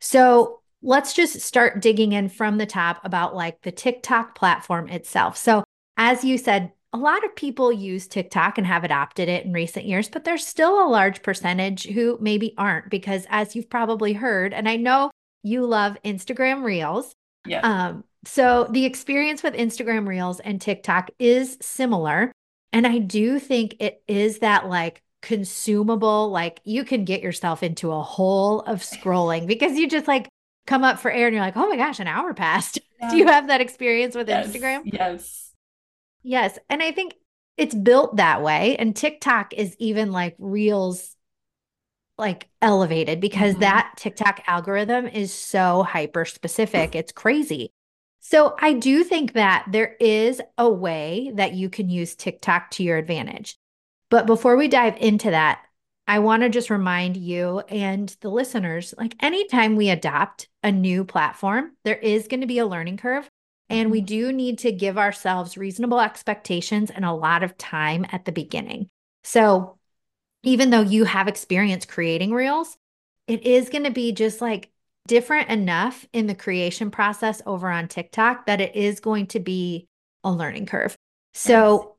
So 0.00 0.60
let's 0.82 1.12
just 1.12 1.40
start 1.40 1.82
digging 1.82 2.12
in 2.12 2.28
from 2.28 2.58
the 2.58 2.66
top 2.66 3.04
about 3.04 3.34
like 3.34 3.62
the 3.62 3.72
TikTok 3.72 4.34
platform 4.34 4.88
itself. 4.88 5.36
So, 5.36 5.64
as 5.96 6.24
you 6.24 6.38
said, 6.38 6.72
a 6.92 6.98
lot 6.98 7.24
of 7.24 7.34
people 7.34 7.72
use 7.72 8.06
TikTok 8.06 8.56
and 8.56 8.66
have 8.66 8.84
adopted 8.84 9.28
it 9.28 9.44
in 9.44 9.52
recent 9.52 9.84
years, 9.84 10.08
but 10.08 10.24
there's 10.24 10.46
still 10.46 10.82
a 10.82 10.88
large 10.88 11.22
percentage 11.22 11.86
who 11.86 12.16
maybe 12.20 12.54
aren't 12.56 12.88
because, 12.88 13.26
as 13.28 13.54
you've 13.54 13.68
probably 13.68 14.12
heard, 14.14 14.54
and 14.54 14.68
I 14.68 14.76
know 14.76 15.10
you 15.42 15.66
love 15.66 15.98
Instagram 16.04 16.62
Reels. 16.62 17.12
Yeah. 17.46 17.60
Um, 17.60 18.04
so 18.24 18.68
the 18.70 18.84
experience 18.84 19.42
with 19.42 19.54
Instagram 19.54 20.06
Reels 20.06 20.40
and 20.40 20.60
TikTok 20.60 21.10
is 21.18 21.56
similar. 21.60 22.32
And 22.72 22.86
I 22.86 22.98
do 22.98 23.38
think 23.38 23.76
it 23.80 24.02
is 24.06 24.40
that 24.40 24.68
like 24.68 25.02
consumable, 25.22 26.30
like 26.30 26.60
you 26.64 26.84
can 26.84 27.04
get 27.04 27.22
yourself 27.22 27.62
into 27.62 27.92
a 27.92 28.02
hole 28.02 28.60
of 28.60 28.80
scrolling 28.80 29.46
because 29.46 29.76
you 29.78 29.88
just 29.88 30.08
like 30.08 30.28
come 30.66 30.84
up 30.84 30.98
for 30.98 31.10
air 31.10 31.26
and 31.26 31.34
you're 31.34 31.44
like, 31.44 31.56
oh 31.56 31.68
my 31.68 31.76
gosh, 31.76 32.00
an 32.00 32.06
hour 32.06 32.34
passed. 32.34 32.78
Yeah. 33.00 33.10
Do 33.10 33.16
you 33.16 33.26
have 33.26 33.48
that 33.48 33.60
experience 33.60 34.14
with 34.14 34.28
yes. 34.28 34.48
Instagram? 34.48 34.82
Yes. 34.84 35.52
Yes. 36.22 36.58
And 36.68 36.82
I 36.82 36.92
think 36.92 37.14
it's 37.56 37.74
built 37.74 38.16
that 38.16 38.42
way. 38.42 38.76
And 38.76 38.94
TikTok 38.94 39.54
is 39.54 39.74
even 39.78 40.12
like 40.12 40.36
Reels 40.38 41.16
like 42.18 42.48
elevated 42.60 43.20
because 43.20 43.52
mm-hmm. 43.52 43.62
that 43.62 43.94
TikTok 43.96 44.42
algorithm 44.46 45.06
is 45.06 45.32
so 45.32 45.84
hyper 45.84 46.24
specific. 46.24 46.94
It's 46.94 47.12
crazy. 47.12 47.70
So 48.30 48.54
I 48.60 48.74
do 48.74 49.04
think 49.04 49.32
that 49.32 49.64
there 49.70 49.96
is 49.98 50.42
a 50.58 50.68
way 50.68 51.32
that 51.36 51.54
you 51.54 51.70
can 51.70 51.88
use 51.88 52.14
TikTok 52.14 52.70
to 52.72 52.82
your 52.82 52.98
advantage. 52.98 53.56
But 54.10 54.26
before 54.26 54.54
we 54.54 54.68
dive 54.68 54.98
into 54.98 55.30
that, 55.30 55.62
I 56.06 56.18
want 56.18 56.42
to 56.42 56.50
just 56.50 56.68
remind 56.68 57.16
you 57.16 57.60
and 57.70 58.14
the 58.20 58.28
listeners 58.28 58.92
like 58.98 59.14
anytime 59.20 59.76
we 59.76 59.88
adopt 59.88 60.46
a 60.62 60.70
new 60.70 61.06
platform, 61.06 61.72
there 61.84 61.96
is 61.96 62.28
going 62.28 62.42
to 62.42 62.46
be 62.46 62.58
a 62.58 62.66
learning 62.66 62.98
curve. 62.98 63.26
And 63.70 63.90
we 63.90 64.00
mm-hmm. 64.00 64.06
do 64.06 64.32
need 64.34 64.58
to 64.58 64.72
give 64.72 64.98
ourselves 64.98 65.56
reasonable 65.56 65.98
expectations 65.98 66.90
and 66.90 67.06
a 67.06 67.14
lot 67.14 67.42
of 67.42 67.56
time 67.56 68.04
at 68.12 68.26
the 68.26 68.32
beginning. 68.32 68.90
So, 69.24 69.78
even 70.42 70.68
though 70.68 70.82
you 70.82 71.04
have 71.04 71.28
experience 71.28 71.86
creating 71.86 72.32
reels, 72.32 72.76
it 73.26 73.44
is 73.44 73.70
going 73.70 73.84
to 73.84 73.90
be 73.90 74.12
just 74.12 74.42
like 74.42 74.70
different 75.08 75.48
enough 75.48 76.06
in 76.12 76.28
the 76.28 76.34
creation 76.34 76.92
process 76.92 77.42
over 77.44 77.68
on 77.68 77.88
TikTok 77.88 78.46
that 78.46 78.60
it 78.60 78.76
is 78.76 79.00
going 79.00 79.26
to 79.28 79.40
be 79.40 79.88
a 80.22 80.30
learning 80.30 80.66
curve. 80.66 80.94
So, 81.34 81.96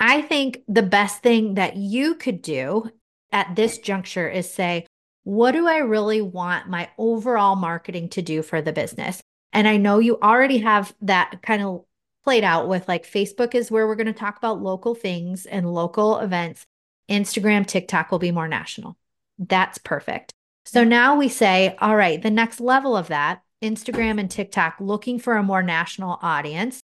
I 0.00 0.22
think 0.22 0.62
the 0.68 0.82
best 0.82 1.22
thing 1.22 1.54
that 1.54 1.76
you 1.76 2.14
could 2.14 2.40
do 2.40 2.90
at 3.32 3.56
this 3.56 3.78
juncture 3.78 4.28
is 4.28 4.48
say, 4.48 4.86
what 5.24 5.52
do 5.52 5.66
I 5.66 5.78
really 5.78 6.22
want 6.22 6.68
my 6.68 6.88
overall 6.96 7.56
marketing 7.56 8.08
to 8.10 8.22
do 8.22 8.42
for 8.42 8.62
the 8.62 8.72
business? 8.72 9.20
And 9.52 9.66
I 9.66 9.76
know 9.76 9.98
you 9.98 10.18
already 10.22 10.58
have 10.58 10.94
that 11.02 11.42
kind 11.42 11.62
of 11.62 11.84
played 12.24 12.44
out 12.44 12.68
with 12.68 12.86
like 12.88 13.06
Facebook 13.06 13.54
is 13.54 13.70
where 13.70 13.86
we're 13.86 13.96
going 13.96 14.06
to 14.06 14.12
talk 14.12 14.38
about 14.38 14.62
local 14.62 14.94
things 14.94 15.46
and 15.46 15.72
local 15.72 16.18
events. 16.18 16.64
Instagram, 17.10 17.66
TikTok 17.66 18.10
will 18.10 18.18
be 18.18 18.30
more 18.30 18.48
national. 18.48 18.96
That's 19.38 19.78
perfect. 19.78 20.32
So 20.70 20.84
now 20.84 21.16
we 21.16 21.30
say, 21.30 21.74
all 21.80 21.96
right, 21.96 22.20
the 22.20 22.30
next 22.30 22.60
level 22.60 22.94
of 22.94 23.08
that, 23.08 23.40
Instagram 23.62 24.20
and 24.20 24.30
TikTok 24.30 24.76
looking 24.80 25.18
for 25.18 25.36
a 25.36 25.42
more 25.42 25.62
national 25.62 26.18
audience. 26.20 26.82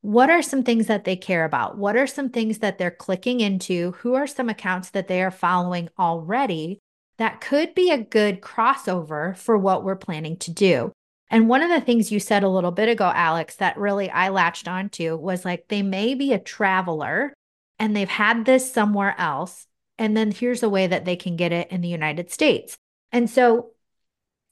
What 0.00 0.30
are 0.30 0.40
some 0.40 0.62
things 0.62 0.86
that 0.86 1.04
they 1.04 1.16
care 1.16 1.44
about? 1.44 1.76
What 1.76 1.96
are 1.96 2.06
some 2.06 2.30
things 2.30 2.60
that 2.60 2.78
they're 2.78 2.90
clicking 2.90 3.40
into? 3.40 3.92
Who 3.98 4.14
are 4.14 4.26
some 4.26 4.48
accounts 4.48 4.88
that 4.92 5.06
they 5.06 5.20
are 5.22 5.30
following 5.30 5.90
already 5.98 6.78
that 7.18 7.42
could 7.42 7.74
be 7.74 7.90
a 7.90 8.02
good 8.02 8.40
crossover 8.40 9.36
for 9.36 9.58
what 9.58 9.84
we're 9.84 9.96
planning 9.96 10.38
to 10.38 10.50
do? 10.50 10.90
And 11.28 11.46
one 11.46 11.60
of 11.60 11.68
the 11.68 11.82
things 11.82 12.10
you 12.10 12.20
said 12.20 12.42
a 12.42 12.48
little 12.48 12.72
bit 12.72 12.88
ago, 12.88 13.12
Alex, 13.14 13.56
that 13.56 13.76
really 13.76 14.08
I 14.08 14.30
latched 14.30 14.66
onto 14.66 15.14
was 15.16 15.44
like 15.44 15.68
they 15.68 15.82
may 15.82 16.14
be 16.14 16.32
a 16.32 16.38
traveler 16.38 17.34
and 17.78 17.94
they've 17.94 18.08
had 18.08 18.46
this 18.46 18.72
somewhere 18.72 19.14
else. 19.18 19.66
And 19.98 20.16
then 20.16 20.30
here's 20.30 20.62
a 20.62 20.70
way 20.70 20.86
that 20.86 21.04
they 21.04 21.16
can 21.16 21.36
get 21.36 21.52
it 21.52 21.70
in 21.70 21.82
the 21.82 21.88
United 21.88 22.30
States. 22.30 22.78
And 23.12 23.28
so 23.28 23.70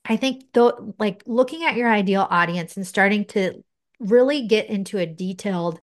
I 0.04 0.16
think 0.16 0.44
though, 0.52 0.94
like 0.98 1.22
looking 1.26 1.64
at 1.64 1.76
your 1.76 1.90
ideal 1.90 2.26
audience 2.28 2.76
and 2.76 2.86
starting 2.86 3.24
to 3.26 3.62
really 4.00 4.46
get 4.46 4.68
into 4.68 4.98
a 4.98 5.06
detailed, 5.06 5.80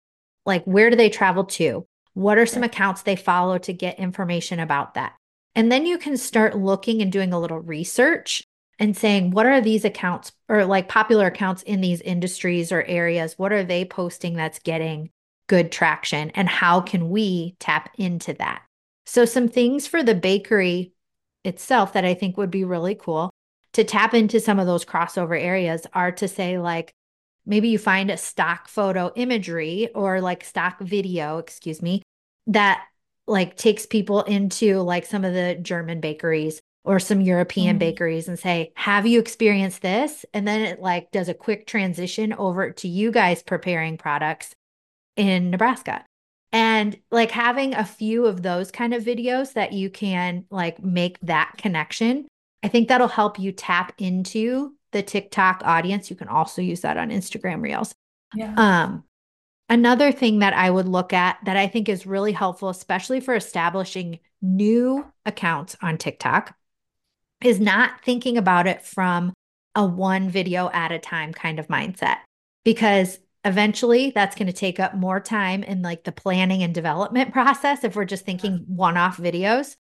like 0.44 0.64
where 0.64 0.90
do 0.90 0.96
they 0.96 1.10
travel 1.10 1.44
to? 1.44 1.86
What 2.14 2.38
are 2.38 2.46
some 2.46 2.64
accounts 2.64 3.02
they 3.02 3.16
follow 3.16 3.58
to 3.58 3.72
get 3.72 4.00
information 4.00 4.58
about 4.58 4.94
that? 4.94 5.14
And 5.54 5.70
then 5.70 5.86
you 5.86 5.98
can 5.98 6.16
start 6.16 6.56
looking 6.56 7.00
and 7.00 7.12
doing 7.12 7.32
a 7.32 7.40
little 7.40 7.60
research 7.60 8.42
and 8.78 8.96
saying, 8.96 9.30
what 9.30 9.46
are 9.46 9.60
these 9.60 9.84
accounts 9.84 10.32
or 10.48 10.64
like 10.64 10.88
popular 10.88 11.26
accounts 11.26 11.62
in 11.62 11.80
these 11.80 12.00
industries 12.00 12.72
or 12.72 12.82
areas? 12.84 13.38
What 13.38 13.52
are 13.52 13.64
they 13.64 13.84
posting 13.84 14.34
that's 14.34 14.58
getting 14.60 15.10
good 15.48 15.72
traction? 15.72 16.30
And 16.30 16.48
how 16.48 16.80
can 16.80 17.10
we 17.10 17.56
tap 17.58 17.90
into 17.98 18.34
that? 18.34 18.62
So, 19.06 19.24
some 19.24 19.48
things 19.48 19.86
for 19.86 20.02
the 20.02 20.14
bakery 20.14 20.92
itself 21.44 21.92
that 21.92 22.04
I 22.04 22.14
think 22.14 22.36
would 22.36 22.50
be 22.50 22.64
really 22.64 22.94
cool 22.94 23.30
to 23.72 23.84
tap 23.84 24.14
into 24.14 24.40
some 24.40 24.58
of 24.58 24.66
those 24.66 24.84
crossover 24.84 25.40
areas 25.40 25.86
are 25.92 26.12
to 26.12 26.28
say, 26.28 26.58
like, 26.58 26.92
maybe 27.46 27.68
you 27.68 27.78
find 27.78 28.10
a 28.10 28.16
stock 28.16 28.68
photo 28.68 29.12
imagery 29.16 29.88
or 29.94 30.20
like 30.20 30.44
stock 30.44 30.78
video, 30.80 31.38
excuse 31.38 31.80
me, 31.82 32.02
that 32.46 32.84
like 33.26 33.56
takes 33.56 33.86
people 33.86 34.22
into 34.22 34.80
like 34.80 35.06
some 35.06 35.24
of 35.24 35.34
the 35.34 35.58
German 35.60 36.00
bakeries 36.00 36.60
or 36.84 36.98
some 36.98 37.20
European 37.20 37.76
mm. 37.76 37.80
bakeries 37.80 38.28
and 38.28 38.38
say, 38.38 38.72
Have 38.74 39.06
you 39.06 39.18
experienced 39.18 39.82
this? 39.82 40.24
And 40.32 40.46
then 40.46 40.62
it 40.62 40.80
like 40.80 41.10
does 41.10 41.28
a 41.28 41.34
quick 41.34 41.66
transition 41.66 42.32
over 42.32 42.70
to 42.70 42.88
you 42.88 43.10
guys 43.10 43.42
preparing 43.42 43.98
products 43.98 44.54
in 45.16 45.50
Nebraska. 45.50 46.04
And 46.52 46.98
like 47.10 47.30
having 47.30 47.74
a 47.74 47.84
few 47.84 48.26
of 48.26 48.42
those 48.42 48.70
kind 48.70 48.94
of 48.94 49.04
videos 49.04 49.52
that 49.52 49.72
you 49.72 49.90
can 49.90 50.46
like 50.50 50.82
make 50.82 51.18
that 51.20 51.52
connection, 51.58 52.26
I 52.62 52.68
think 52.68 52.88
that'll 52.88 53.08
help 53.08 53.38
you 53.38 53.52
tap 53.52 53.92
into 53.98 54.74
the 54.92 55.02
TikTok 55.02 55.62
audience. 55.64 56.10
You 56.10 56.16
can 56.16 56.28
also 56.28 56.62
use 56.62 56.80
that 56.80 56.96
on 56.96 57.10
Instagram 57.10 57.62
Reels. 57.62 57.92
Yeah. 58.34 58.54
Um, 58.56 59.04
another 59.68 60.10
thing 60.10 60.38
that 60.38 60.54
I 60.54 60.70
would 60.70 60.88
look 60.88 61.12
at 61.12 61.38
that 61.44 61.56
I 61.56 61.66
think 61.66 61.88
is 61.88 62.06
really 62.06 62.32
helpful, 62.32 62.70
especially 62.70 63.20
for 63.20 63.34
establishing 63.34 64.20
new 64.40 65.04
accounts 65.26 65.76
on 65.82 65.98
TikTok, 65.98 66.56
is 67.44 67.60
not 67.60 68.02
thinking 68.04 68.38
about 68.38 68.66
it 68.66 68.82
from 68.82 69.32
a 69.74 69.84
one 69.84 70.30
video 70.30 70.70
at 70.70 70.92
a 70.92 70.98
time 70.98 71.32
kind 71.32 71.58
of 71.58 71.68
mindset 71.68 72.16
because 72.64 73.18
eventually 73.44 74.10
that's 74.10 74.36
going 74.36 74.46
to 74.46 74.52
take 74.52 74.80
up 74.80 74.94
more 74.94 75.20
time 75.20 75.62
in 75.62 75.82
like 75.82 76.04
the 76.04 76.12
planning 76.12 76.62
and 76.62 76.74
development 76.74 77.32
process 77.32 77.84
if 77.84 77.96
we're 77.96 78.04
just 78.04 78.24
thinking 78.24 78.64
one-off 78.66 79.16
videos. 79.16 79.76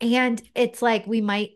And 0.00 0.42
it's 0.54 0.82
like 0.82 1.06
we 1.06 1.20
might 1.20 1.52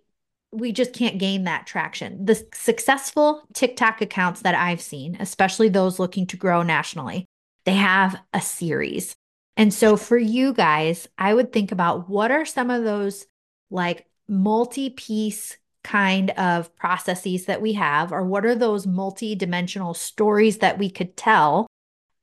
we 0.53 0.73
just 0.73 0.93
can't 0.93 1.19
gain 1.19 1.45
that 1.45 1.67
traction. 1.67 2.25
The 2.25 2.47
successful 2.55 3.43
tiktok 3.55 4.01
accounts 4.01 4.43
that 4.43 4.55
i've 4.55 4.81
seen 4.81 5.17
especially 5.21 5.69
those 5.69 5.99
looking 5.99 6.27
to 6.29 6.37
grow 6.37 6.63
nationally 6.63 7.27
they 7.65 7.75
have 7.75 8.17
a 8.33 8.41
series. 8.41 9.17
And 9.57 9.75
so 9.75 9.97
for 9.97 10.19
you 10.19 10.53
guys 10.53 11.09
i 11.19 11.33
would 11.33 11.53
think 11.53 11.73
about 11.73 12.09
what 12.09 12.31
are 12.31 12.45
some 12.45 12.71
of 12.71 12.85
those 12.85 13.27
like 13.71 14.07
multi 14.29 14.91
piece 14.91 15.57
kind 15.87 16.31
of 16.31 16.75
processes 16.75 17.47
that 17.47 17.63
we 17.63 17.75
have, 17.75 18.13
or 18.13 18.25
what 18.25 18.45
are 18.45 18.57
those 18.57 18.89
multi 18.89 19.37
dimensional 19.37 19.95
stories 19.95 20.59
that 20.59 20.79
we 20.79 20.91
could 20.91 21.17
tell 21.17 21.69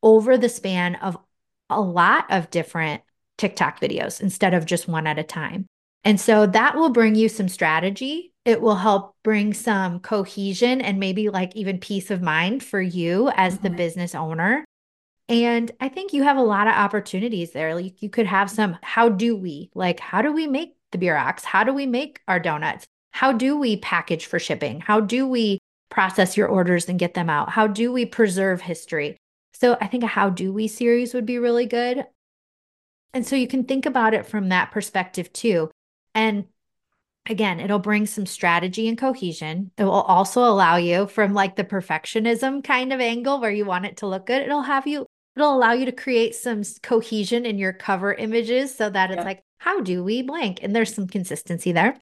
over 0.02 0.38
the 0.38 0.50
span 0.50 0.96
of 0.96 1.18
a 1.70 1.80
lot 1.80 2.26
of 2.30 2.50
different 2.50 3.02
TikTok 3.38 3.80
videos 3.80 4.20
instead 4.20 4.54
of 4.54 4.66
just 4.66 4.90
one 4.90 5.08
at 5.08 5.18
a 5.18 5.24
time. 5.24 5.66
And 6.04 6.20
so 6.20 6.46
that 6.46 6.76
will 6.76 6.90
bring 6.90 7.16
you 7.16 7.30
some 7.30 7.48
strategy. 7.48 8.34
It 8.44 8.62
will 8.62 8.76
help 8.76 9.16
bring 9.24 9.54
some 9.54 10.02
cohesion 10.02 10.82
and 10.82 11.00
maybe 11.00 11.30
like 11.30 11.56
even 11.56 11.80
peace 11.80 12.12
of 12.12 12.22
mind 12.22 12.62
for 12.62 12.82
you 12.82 13.32
as 13.36 13.54
mm-hmm. 13.54 13.64
the 13.64 13.70
business 13.70 14.14
owner. 14.14 14.66
And 15.30 15.72
I 15.80 15.88
think 15.88 16.12
you 16.12 16.24
have 16.24 16.36
a 16.36 16.44
lot 16.44 16.68
of 16.68 16.74
opportunities 16.74 17.54
there. 17.54 17.74
Like 17.74 18.02
you 18.02 18.10
could 18.10 18.28
have 18.28 18.52
some, 18.52 18.78
how 18.82 19.08
do 19.08 19.38
we, 19.38 19.70
like, 19.74 20.02
how 20.02 20.22
do 20.22 20.34
we 20.34 20.48
make 20.48 20.76
the 20.92 20.98
beer 20.98 21.16
Burox? 21.16 21.46
How 21.46 21.64
do 21.64 21.74
we 21.74 21.88
make 21.88 22.20
our 22.28 22.42
donuts? 22.42 22.86
How 23.14 23.32
do 23.32 23.58
we 23.58 23.78
package 23.78 24.26
for 24.26 24.40
shipping? 24.40 24.82
How 24.82 25.00
do 25.00 25.28
we 25.28 25.60
process 25.90 26.36
your 26.36 26.48
orders 26.48 26.90
and 26.90 27.00
get 27.00 27.14
them 27.14 27.30
out? 27.30 27.50
How 27.50 27.68
do 27.68 27.92
we 27.92 28.06
preserve 28.06 28.62
history? 28.62 29.18
So 29.54 29.78
I 29.80 29.88
think 29.88 30.04
a 30.04 30.08
how 30.08 30.32
do 30.32 30.52
we 30.52 30.68
series 30.68 31.14
would 31.14 31.26
be 31.26 31.38
really 31.38 31.68
good. 31.68 32.06
And 33.14 33.26
so 33.26 33.36
you 33.36 33.48
can 33.48 33.66
think 33.66 33.86
about 33.86 34.16
it 34.16 34.26
from 34.26 34.50
that 34.50 34.72
perspective 34.72 35.32
too. 35.32 35.70
And 36.16 36.46
again, 37.30 37.60
it'll 37.60 37.78
bring 37.78 38.08
some 38.08 38.26
strategy 38.26 38.88
and 38.88 38.98
cohesion. 38.98 39.70
It 39.78 39.84
will 39.84 39.92
also 39.92 40.44
allow 40.44 40.78
you 40.78 41.06
from 41.06 41.36
like 41.36 41.56
the 41.56 41.64
perfectionism 41.64 42.64
kind 42.64 42.92
of 42.92 43.00
angle 43.00 43.40
where 43.40 43.52
you 43.52 43.66
want 43.66 43.86
it 43.86 43.98
to 43.98 44.08
look 44.08 44.26
good. 44.26 44.42
It'll 44.42 44.64
have 44.64 44.88
you, 44.88 45.06
it'll 45.36 45.56
allow 45.56 45.74
you 45.74 45.86
to 45.86 45.92
create 45.92 46.34
some 46.34 46.64
cohesion 46.82 47.46
in 47.46 47.60
your 47.60 47.74
cover 47.74 48.12
images 48.12 48.76
so 48.76 48.90
that 48.90 49.12
it's 49.12 49.20
yeah. 49.20 49.24
like, 49.24 49.44
how 49.60 49.82
do 49.82 50.04
we 50.04 50.24
blank? 50.24 50.60
And 50.64 50.76
there's 50.76 50.96
some 50.96 51.08
consistency 51.08 51.72
there. 51.72 51.96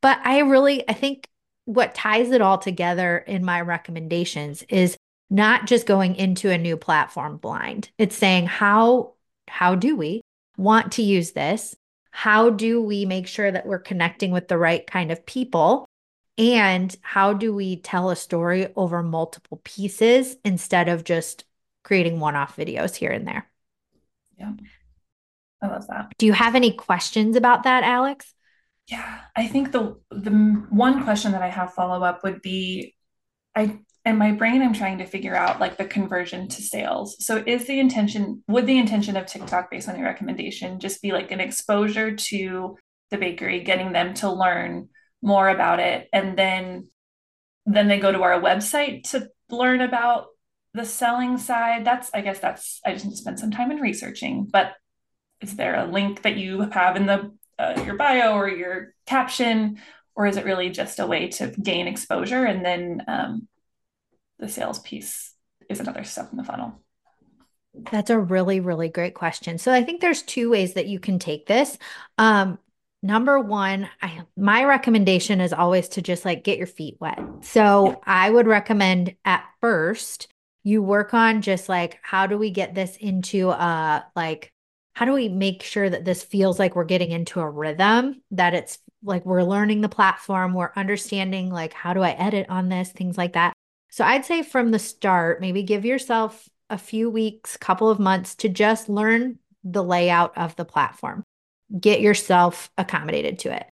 But 0.00 0.18
I 0.24 0.40
really, 0.40 0.88
I 0.88 0.92
think 0.92 1.28
what 1.64 1.94
ties 1.94 2.30
it 2.30 2.40
all 2.40 2.58
together 2.58 3.18
in 3.18 3.44
my 3.44 3.60
recommendations 3.60 4.62
is 4.68 4.96
not 5.30 5.66
just 5.66 5.86
going 5.86 6.16
into 6.16 6.50
a 6.50 6.58
new 6.58 6.76
platform 6.76 7.36
blind. 7.36 7.90
It's 7.98 8.16
saying, 8.16 8.46
how, 8.46 9.14
how 9.46 9.74
do 9.74 9.96
we 9.96 10.22
want 10.56 10.92
to 10.92 11.02
use 11.02 11.32
this? 11.32 11.76
how 12.18 12.50
do 12.50 12.82
we 12.82 13.04
make 13.04 13.28
sure 13.28 13.48
that 13.48 13.64
we're 13.64 13.78
connecting 13.78 14.32
with 14.32 14.48
the 14.48 14.58
right 14.58 14.84
kind 14.88 15.12
of 15.12 15.24
people? 15.24 15.86
And 16.36 16.94
how 17.00 17.32
do 17.32 17.54
we 17.54 17.76
tell 17.76 18.10
a 18.10 18.16
story 18.16 18.66
over 18.74 19.04
multiple 19.04 19.60
pieces 19.62 20.36
instead 20.44 20.88
of 20.88 21.04
just 21.04 21.44
creating 21.84 22.18
one 22.18 22.34
off 22.34 22.56
videos 22.56 22.96
here 22.96 23.12
and 23.12 23.24
there? 23.24 23.48
Yeah. 24.36 24.50
I 25.62 25.68
love 25.68 25.86
that. 25.86 26.12
Do 26.18 26.26
you 26.26 26.32
have 26.32 26.56
any 26.56 26.72
questions 26.72 27.36
about 27.36 27.62
that, 27.62 27.84
Alex? 27.84 28.34
Yeah, 28.88 29.20
I 29.36 29.46
think 29.46 29.72
the 29.72 30.00
the 30.10 30.30
one 30.70 31.04
question 31.04 31.32
that 31.32 31.42
I 31.42 31.48
have 31.48 31.74
follow 31.74 32.02
up 32.02 32.24
would 32.24 32.40
be 32.40 32.94
I 33.54 33.80
in 34.04 34.16
my 34.16 34.32
brain 34.32 34.62
i'm 34.62 34.72
trying 34.72 34.98
to 34.98 35.04
figure 35.04 35.36
out 35.36 35.60
like 35.60 35.76
the 35.76 35.84
conversion 35.84 36.48
to 36.48 36.62
sales. 36.62 37.16
So 37.24 37.42
is 37.46 37.66
the 37.66 37.78
intention 37.78 38.42
would 38.48 38.66
the 38.66 38.78
intention 38.78 39.16
of 39.16 39.26
tiktok 39.26 39.70
based 39.70 39.88
on 39.88 39.96
your 39.96 40.06
recommendation 40.06 40.80
just 40.80 41.02
be 41.02 41.12
like 41.12 41.30
an 41.30 41.40
exposure 41.40 42.16
to 42.16 42.76
the 43.10 43.18
bakery 43.18 43.60
getting 43.60 43.92
them 43.92 44.14
to 44.14 44.30
learn 44.30 44.88
more 45.22 45.48
about 45.48 45.80
it 45.80 46.08
and 46.12 46.38
then 46.38 46.88
then 47.66 47.88
they 47.88 47.98
go 47.98 48.10
to 48.12 48.22
our 48.22 48.40
website 48.40 49.02
to 49.10 49.28
learn 49.50 49.82
about 49.82 50.28
the 50.74 50.84
selling 50.84 51.36
side? 51.38 51.84
That's 51.84 52.10
i 52.14 52.22
guess 52.22 52.38
that's 52.38 52.80
i 52.86 52.92
just 52.92 53.04
need 53.04 53.10
to 53.10 53.16
spend 53.18 53.38
some 53.38 53.50
time 53.50 53.70
in 53.70 53.78
researching 53.78 54.48
but 54.50 54.72
is 55.40 55.56
there 55.56 55.76
a 55.76 55.86
link 55.86 56.22
that 56.22 56.36
you 56.36 56.62
have 56.62 56.96
in 56.96 57.06
the 57.06 57.32
uh, 57.58 57.82
your 57.84 57.96
bio 57.96 58.34
or 58.34 58.48
your 58.48 58.94
caption 59.06 59.78
or 60.14 60.26
is 60.26 60.36
it 60.36 60.44
really 60.44 60.70
just 60.70 60.98
a 60.98 61.06
way 61.06 61.28
to 61.28 61.48
gain 61.62 61.86
exposure 61.86 62.44
and 62.44 62.64
then 62.64 63.02
um, 63.06 63.48
the 64.38 64.48
sales 64.48 64.80
piece 64.80 65.32
is 65.68 65.80
another 65.80 66.02
step 66.02 66.28
in 66.32 66.38
the 66.38 66.44
funnel? 66.44 66.80
That's 67.92 68.10
a 68.10 68.18
really, 68.18 68.58
really 68.58 68.88
great 68.88 69.14
question. 69.14 69.58
So 69.58 69.72
I 69.72 69.84
think 69.84 70.00
there's 70.00 70.22
two 70.22 70.50
ways 70.50 70.74
that 70.74 70.86
you 70.86 70.98
can 70.98 71.20
take 71.20 71.46
this. 71.46 71.78
Um, 72.16 72.58
number 73.00 73.38
one, 73.38 73.88
I, 74.02 74.22
my 74.36 74.64
recommendation 74.64 75.40
is 75.40 75.52
always 75.52 75.88
to 75.90 76.02
just 76.02 76.24
like 76.24 76.42
get 76.42 76.58
your 76.58 76.66
feet 76.66 76.96
wet. 76.98 77.20
So 77.42 78.00
I 78.04 78.28
would 78.28 78.48
recommend 78.48 79.14
at 79.24 79.44
first 79.60 80.26
you 80.64 80.82
work 80.82 81.14
on 81.14 81.42
just 81.42 81.68
like 81.68 81.98
how 82.02 82.26
do 82.26 82.36
we 82.36 82.50
get 82.50 82.74
this 82.74 82.96
into 82.96 83.50
a 83.50 84.04
like 84.16 84.52
how 84.98 85.04
do 85.04 85.12
we 85.12 85.28
make 85.28 85.62
sure 85.62 85.88
that 85.88 86.04
this 86.04 86.24
feels 86.24 86.58
like 86.58 86.74
we're 86.74 86.84
getting 86.84 87.12
into 87.12 87.40
a 87.40 87.48
rhythm 87.48 88.20
that 88.32 88.54
it's 88.54 88.78
like 89.04 89.24
we're 89.24 89.42
learning 89.42 89.80
the 89.80 89.88
platform 89.88 90.54
we're 90.54 90.72
understanding 90.76 91.50
like 91.50 91.72
how 91.72 91.94
do 91.94 92.02
i 92.02 92.10
edit 92.10 92.46
on 92.48 92.68
this 92.68 92.90
things 92.90 93.16
like 93.16 93.34
that 93.34 93.52
so 93.90 94.04
I'd 94.04 94.24
say 94.24 94.42
from 94.42 94.70
the 94.70 94.78
start, 94.78 95.40
maybe 95.40 95.62
give 95.62 95.84
yourself 95.84 96.48
a 96.70 96.78
few 96.78 97.08
weeks, 97.08 97.56
couple 97.56 97.88
of 97.88 97.98
months 97.98 98.34
to 98.36 98.48
just 98.48 98.88
learn 98.88 99.38
the 99.64 99.82
layout 99.82 100.36
of 100.36 100.54
the 100.56 100.64
platform. 100.64 101.24
Get 101.78 102.00
yourself 102.00 102.70
accommodated 102.76 103.38
to 103.40 103.54
it. 103.54 103.66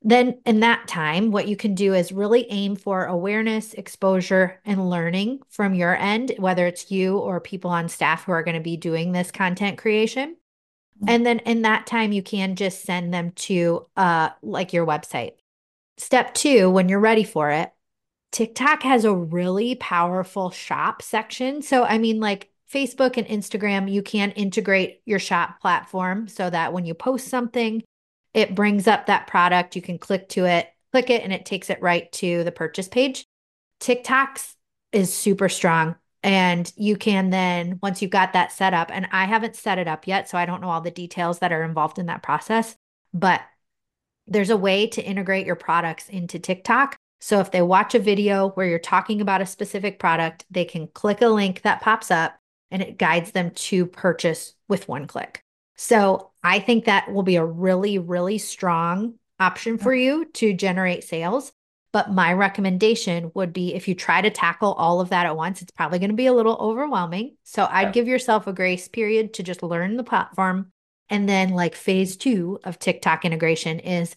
Then, 0.00 0.40
in 0.46 0.60
that 0.60 0.86
time, 0.86 1.32
what 1.32 1.48
you 1.48 1.56
can 1.56 1.74
do 1.74 1.92
is 1.92 2.12
really 2.12 2.46
aim 2.50 2.76
for 2.76 3.04
awareness, 3.04 3.74
exposure, 3.74 4.60
and 4.64 4.88
learning 4.88 5.40
from 5.48 5.74
your 5.74 5.96
end, 5.96 6.32
whether 6.38 6.66
it's 6.66 6.90
you 6.90 7.18
or 7.18 7.40
people 7.40 7.70
on 7.70 7.88
staff 7.88 8.24
who 8.24 8.32
are 8.32 8.44
going 8.44 8.56
to 8.56 8.60
be 8.60 8.76
doing 8.76 9.10
this 9.12 9.32
content 9.32 9.76
creation. 9.76 10.36
Mm-hmm. 10.98 11.08
And 11.08 11.26
then 11.26 11.38
in 11.40 11.62
that 11.62 11.86
time, 11.86 12.12
you 12.12 12.22
can 12.22 12.56
just 12.56 12.82
send 12.82 13.14
them 13.14 13.32
to 13.32 13.86
uh, 13.96 14.30
like 14.42 14.72
your 14.72 14.86
website. 14.86 15.32
Step 15.96 16.34
two, 16.34 16.70
when 16.70 16.88
you're 16.88 17.00
ready 17.00 17.24
for 17.24 17.50
it, 17.50 17.72
TikTok 18.30 18.82
has 18.82 19.04
a 19.04 19.14
really 19.14 19.74
powerful 19.76 20.50
shop 20.50 21.02
section. 21.02 21.62
So, 21.62 21.84
I 21.84 21.98
mean, 21.98 22.20
like 22.20 22.50
Facebook 22.72 23.16
and 23.16 23.26
Instagram, 23.26 23.90
you 23.90 24.02
can 24.02 24.32
integrate 24.32 25.00
your 25.06 25.18
shop 25.18 25.60
platform 25.60 26.28
so 26.28 26.50
that 26.50 26.72
when 26.72 26.84
you 26.84 26.94
post 26.94 27.28
something, 27.28 27.82
it 28.34 28.54
brings 28.54 28.86
up 28.86 29.06
that 29.06 29.26
product. 29.26 29.74
You 29.76 29.82
can 29.82 29.98
click 29.98 30.28
to 30.30 30.44
it, 30.44 30.68
click 30.92 31.10
it, 31.10 31.22
and 31.22 31.32
it 31.32 31.46
takes 31.46 31.70
it 31.70 31.80
right 31.80 32.10
to 32.12 32.44
the 32.44 32.52
purchase 32.52 32.88
page. 32.88 33.24
TikToks 33.80 34.54
is 34.92 35.12
super 35.12 35.48
strong. 35.48 35.96
And 36.28 36.70
you 36.76 36.96
can 36.96 37.30
then, 37.30 37.78
once 37.82 38.02
you've 38.02 38.10
got 38.10 38.34
that 38.34 38.52
set 38.52 38.74
up, 38.74 38.90
and 38.92 39.08
I 39.12 39.24
haven't 39.24 39.56
set 39.56 39.78
it 39.78 39.88
up 39.88 40.06
yet, 40.06 40.28
so 40.28 40.36
I 40.36 40.46
don't 40.46 40.60
know 40.60 40.68
all 40.68 40.80
the 40.80 40.90
details 40.90 41.38
that 41.38 41.52
are 41.52 41.62
involved 41.62 41.98
in 41.98 42.06
that 42.06 42.22
process, 42.22 42.76
but 43.14 43.40
there's 44.26 44.50
a 44.50 44.56
way 44.56 44.86
to 44.88 45.02
integrate 45.02 45.46
your 45.46 45.56
products 45.56 46.08
into 46.08 46.38
TikTok 46.38 46.98
so 47.20 47.40
if 47.40 47.50
they 47.50 47.62
watch 47.62 47.94
a 47.94 47.98
video 47.98 48.50
where 48.50 48.66
you're 48.66 48.78
talking 48.78 49.20
about 49.20 49.40
a 49.40 49.46
specific 49.46 49.98
product, 49.98 50.44
they 50.50 50.64
can 50.64 50.86
click 50.88 51.20
a 51.20 51.28
link 51.28 51.62
that 51.62 51.80
pops 51.80 52.10
up 52.10 52.38
and 52.70 52.82
it 52.82 52.98
guides 52.98 53.32
them 53.32 53.50
to 53.50 53.86
purchase 53.86 54.54
with 54.68 54.88
one 54.88 55.06
click. 55.06 55.42
So 55.76 56.30
I 56.42 56.60
think 56.60 56.84
that 56.84 57.12
will 57.12 57.22
be 57.22 57.36
a 57.36 57.44
really, 57.44 57.98
really 57.98 58.38
strong 58.38 59.14
option 59.40 59.78
for 59.78 59.94
you 59.94 60.26
to 60.34 60.52
generate 60.52 61.04
sales. 61.04 61.52
But 61.92 62.12
my 62.12 62.32
recommendation 62.32 63.30
would 63.34 63.52
be 63.52 63.74
if 63.74 63.88
you 63.88 63.94
try 63.94 64.20
to 64.20 64.30
tackle 64.30 64.74
all 64.74 65.00
of 65.00 65.08
that 65.08 65.26
at 65.26 65.36
once, 65.36 65.62
it's 65.62 65.70
probably 65.70 65.98
going 65.98 66.10
to 66.10 66.16
be 66.16 66.26
a 66.26 66.34
little 66.34 66.56
overwhelming. 66.60 67.36
So 67.44 67.66
I'd 67.70 67.94
give 67.94 68.06
yourself 68.06 68.46
a 68.46 68.52
grace 68.52 68.88
period 68.88 69.34
to 69.34 69.42
just 69.42 69.62
learn 69.62 69.96
the 69.96 70.04
platform. 70.04 70.70
And 71.08 71.26
then, 71.26 71.50
like 71.50 71.74
phase 71.74 72.18
two 72.18 72.60
of 72.64 72.78
TikTok 72.78 73.24
integration 73.24 73.78
is 73.78 74.14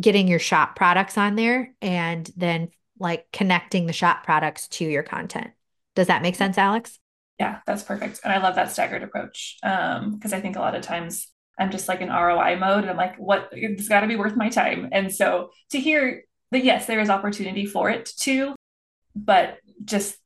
getting 0.00 0.28
your 0.28 0.38
shop 0.38 0.76
products 0.76 1.18
on 1.18 1.34
there 1.34 1.74
and 1.82 2.30
then 2.36 2.68
like 2.98 3.26
connecting 3.32 3.86
the 3.86 3.92
shop 3.92 4.24
products 4.24 4.68
to 4.68 4.84
your 4.84 5.02
content. 5.02 5.50
Does 5.94 6.06
that 6.06 6.22
make 6.22 6.36
sense, 6.36 6.58
Alex? 6.58 6.98
Yeah, 7.38 7.58
that's 7.66 7.82
perfect. 7.82 8.20
And 8.24 8.32
I 8.32 8.38
love 8.38 8.54
that 8.54 8.70
staggered 8.70 9.02
approach 9.02 9.56
um, 9.62 10.14
because 10.14 10.32
I 10.32 10.40
think 10.40 10.56
a 10.56 10.60
lot 10.60 10.74
of 10.74 10.82
times 10.82 11.28
I'm 11.58 11.70
just 11.70 11.88
like 11.88 12.00
in 12.00 12.08
ROI 12.08 12.56
mode 12.58 12.82
and 12.82 12.90
I'm 12.90 12.96
like, 12.96 13.16
what, 13.16 13.48
it's 13.52 13.88
got 13.88 14.00
to 14.00 14.06
be 14.06 14.16
worth 14.16 14.36
my 14.36 14.48
time. 14.48 14.88
And 14.92 15.12
so 15.12 15.50
to 15.70 15.80
hear 15.80 16.22
yes, 16.62 16.86
there 16.86 17.00
is 17.00 17.10
opportunity 17.10 17.66
for 17.66 17.90
it 17.90 18.12
too, 18.16 18.54
but 19.16 19.58
just 19.84 20.16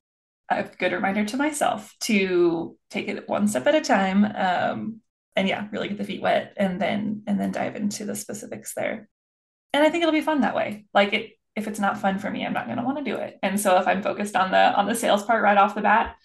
a 0.50 0.64
good 0.64 0.92
reminder 0.92 1.24
to 1.24 1.36
myself 1.36 1.94
to 2.00 2.76
take 2.90 3.08
it 3.08 3.28
one 3.28 3.48
step 3.48 3.66
at 3.66 3.74
a 3.74 3.80
time. 3.80 4.24
Um, 4.24 5.00
and 5.36 5.48
yeah, 5.48 5.68
really 5.70 5.88
get 5.88 5.98
the 5.98 6.04
feet 6.04 6.20
wet 6.20 6.54
and 6.56 6.80
then, 6.80 7.22
and 7.26 7.38
then 7.38 7.52
dive 7.52 7.76
into 7.76 8.04
the 8.04 8.16
specifics 8.16 8.74
there 8.74 9.08
and 9.72 9.84
I 9.84 9.90
think 9.90 10.02
it'll 10.02 10.12
be 10.12 10.20
fun 10.20 10.40
that 10.40 10.54
way. 10.54 10.86
Like 10.94 11.12
it, 11.12 11.32
if 11.54 11.66
it's 11.66 11.80
not 11.80 11.98
fun 11.98 12.18
for 12.18 12.30
me, 12.30 12.44
I'm 12.44 12.52
not 12.52 12.66
going 12.66 12.78
to 12.78 12.84
want 12.84 12.98
to 12.98 13.04
do 13.04 13.16
it. 13.16 13.38
And 13.42 13.60
so 13.60 13.78
if 13.78 13.86
I'm 13.86 14.02
focused 14.02 14.36
on 14.36 14.50
the 14.50 14.74
on 14.74 14.86
the 14.86 14.94
sales 14.94 15.24
part 15.24 15.42
right 15.42 15.58
off 15.58 15.74
the 15.74 15.82
bat, 15.82 16.16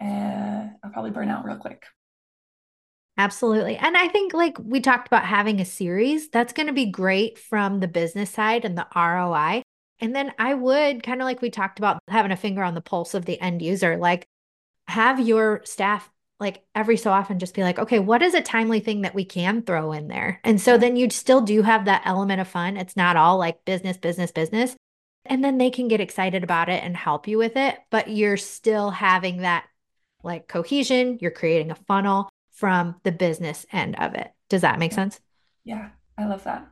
uh, 0.00 0.68
I'll 0.82 0.90
probably 0.92 1.10
burn 1.10 1.28
out 1.28 1.44
real 1.44 1.56
quick. 1.56 1.84
Absolutely. 3.20 3.76
And 3.76 3.98
I 3.98 4.08
think 4.08 4.32
like 4.32 4.56
we 4.58 4.80
talked 4.80 5.06
about 5.06 5.26
having 5.26 5.60
a 5.60 5.64
series, 5.66 6.30
that's 6.30 6.54
going 6.54 6.68
to 6.68 6.72
be 6.72 6.86
great 6.86 7.38
from 7.38 7.78
the 7.78 7.86
business 7.86 8.30
side 8.30 8.64
and 8.64 8.78
the 8.78 8.86
ROI. 8.96 9.60
And 9.98 10.16
then 10.16 10.32
I 10.38 10.54
would 10.54 11.02
kind 11.02 11.20
of 11.20 11.26
like 11.26 11.42
we 11.42 11.50
talked 11.50 11.78
about 11.78 11.98
having 12.08 12.32
a 12.32 12.36
finger 12.36 12.62
on 12.62 12.72
the 12.72 12.80
pulse 12.80 13.12
of 13.12 13.26
the 13.26 13.38
end 13.38 13.60
user, 13.60 13.98
like 13.98 14.24
have 14.88 15.20
your 15.20 15.60
staff 15.64 16.10
like 16.38 16.62
every 16.74 16.96
so 16.96 17.10
often 17.10 17.38
just 17.38 17.52
be 17.52 17.62
like, 17.62 17.78
okay, 17.78 17.98
what 17.98 18.22
is 18.22 18.32
a 18.32 18.40
timely 18.40 18.80
thing 18.80 19.02
that 19.02 19.14
we 19.14 19.26
can 19.26 19.60
throw 19.60 19.92
in 19.92 20.08
there? 20.08 20.40
And 20.42 20.58
so 20.58 20.78
then 20.78 20.96
you 20.96 21.10
still 21.10 21.42
do 21.42 21.60
have 21.60 21.84
that 21.84 22.00
element 22.06 22.40
of 22.40 22.48
fun. 22.48 22.78
It's 22.78 22.96
not 22.96 23.16
all 23.16 23.36
like 23.36 23.66
business, 23.66 23.98
business, 23.98 24.32
business. 24.32 24.74
And 25.26 25.44
then 25.44 25.58
they 25.58 25.68
can 25.68 25.88
get 25.88 26.00
excited 26.00 26.42
about 26.42 26.70
it 26.70 26.82
and 26.82 26.96
help 26.96 27.28
you 27.28 27.36
with 27.36 27.58
it, 27.58 27.78
but 27.90 28.08
you're 28.08 28.38
still 28.38 28.88
having 28.88 29.42
that 29.42 29.66
like 30.22 30.48
cohesion. 30.48 31.18
You're 31.20 31.30
creating 31.30 31.70
a 31.70 31.74
funnel 31.74 32.30
from 32.60 32.94
the 33.02 33.10
business 33.10 33.66
end 33.72 33.98
of 33.98 34.14
it. 34.14 34.30
Does 34.48 34.60
that 34.60 34.78
make 34.78 34.92
sense? 34.92 35.18
Yeah, 35.64 35.88
I 36.16 36.26
love 36.26 36.44
that. 36.44 36.68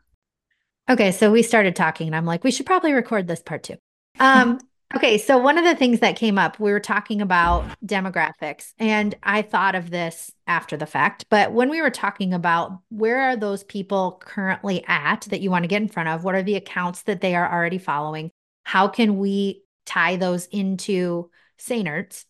Okay, 0.88 1.12
so 1.12 1.30
we 1.30 1.42
started 1.42 1.74
talking 1.74 2.06
and 2.06 2.16
I'm 2.16 2.26
like, 2.26 2.44
we 2.44 2.50
should 2.50 2.66
probably 2.66 2.92
record 2.92 3.26
this 3.26 3.42
part 3.42 3.64
too. 3.64 3.76
Um, 4.20 4.60
Okay, 4.96 5.18
so 5.18 5.36
one 5.36 5.58
of 5.58 5.64
the 5.64 5.74
things 5.74 6.00
that 6.00 6.16
came 6.16 6.38
up, 6.38 6.58
we 6.58 6.72
were 6.72 6.80
talking 6.80 7.20
about 7.20 7.62
demographics, 7.84 8.72
and 8.78 9.14
I 9.22 9.42
thought 9.42 9.74
of 9.74 9.90
this 9.90 10.32
after 10.46 10.78
the 10.78 10.86
fact. 10.86 11.26
But 11.28 11.52
when 11.52 11.68
we 11.68 11.82
were 11.82 11.90
talking 11.90 12.32
about 12.32 12.78
where 12.88 13.20
are 13.20 13.36
those 13.36 13.64
people 13.64 14.18
currently 14.24 14.82
at 14.86 15.26
that 15.28 15.42
you 15.42 15.50
want 15.50 15.64
to 15.64 15.68
get 15.68 15.82
in 15.82 15.88
front 15.88 16.08
of, 16.08 16.24
what 16.24 16.34
are 16.34 16.42
the 16.42 16.54
accounts 16.54 17.02
that 17.02 17.20
they 17.20 17.34
are 17.34 17.52
already 17.52 17.76
following? 17.76 18.30
How 18.64 18.88
can 18.88 19.18
we 19.18 19.62
tie 19.84 20.16
those 20.16 20.46
into 20.46 21.30
Sehnerts? 21.60 22.24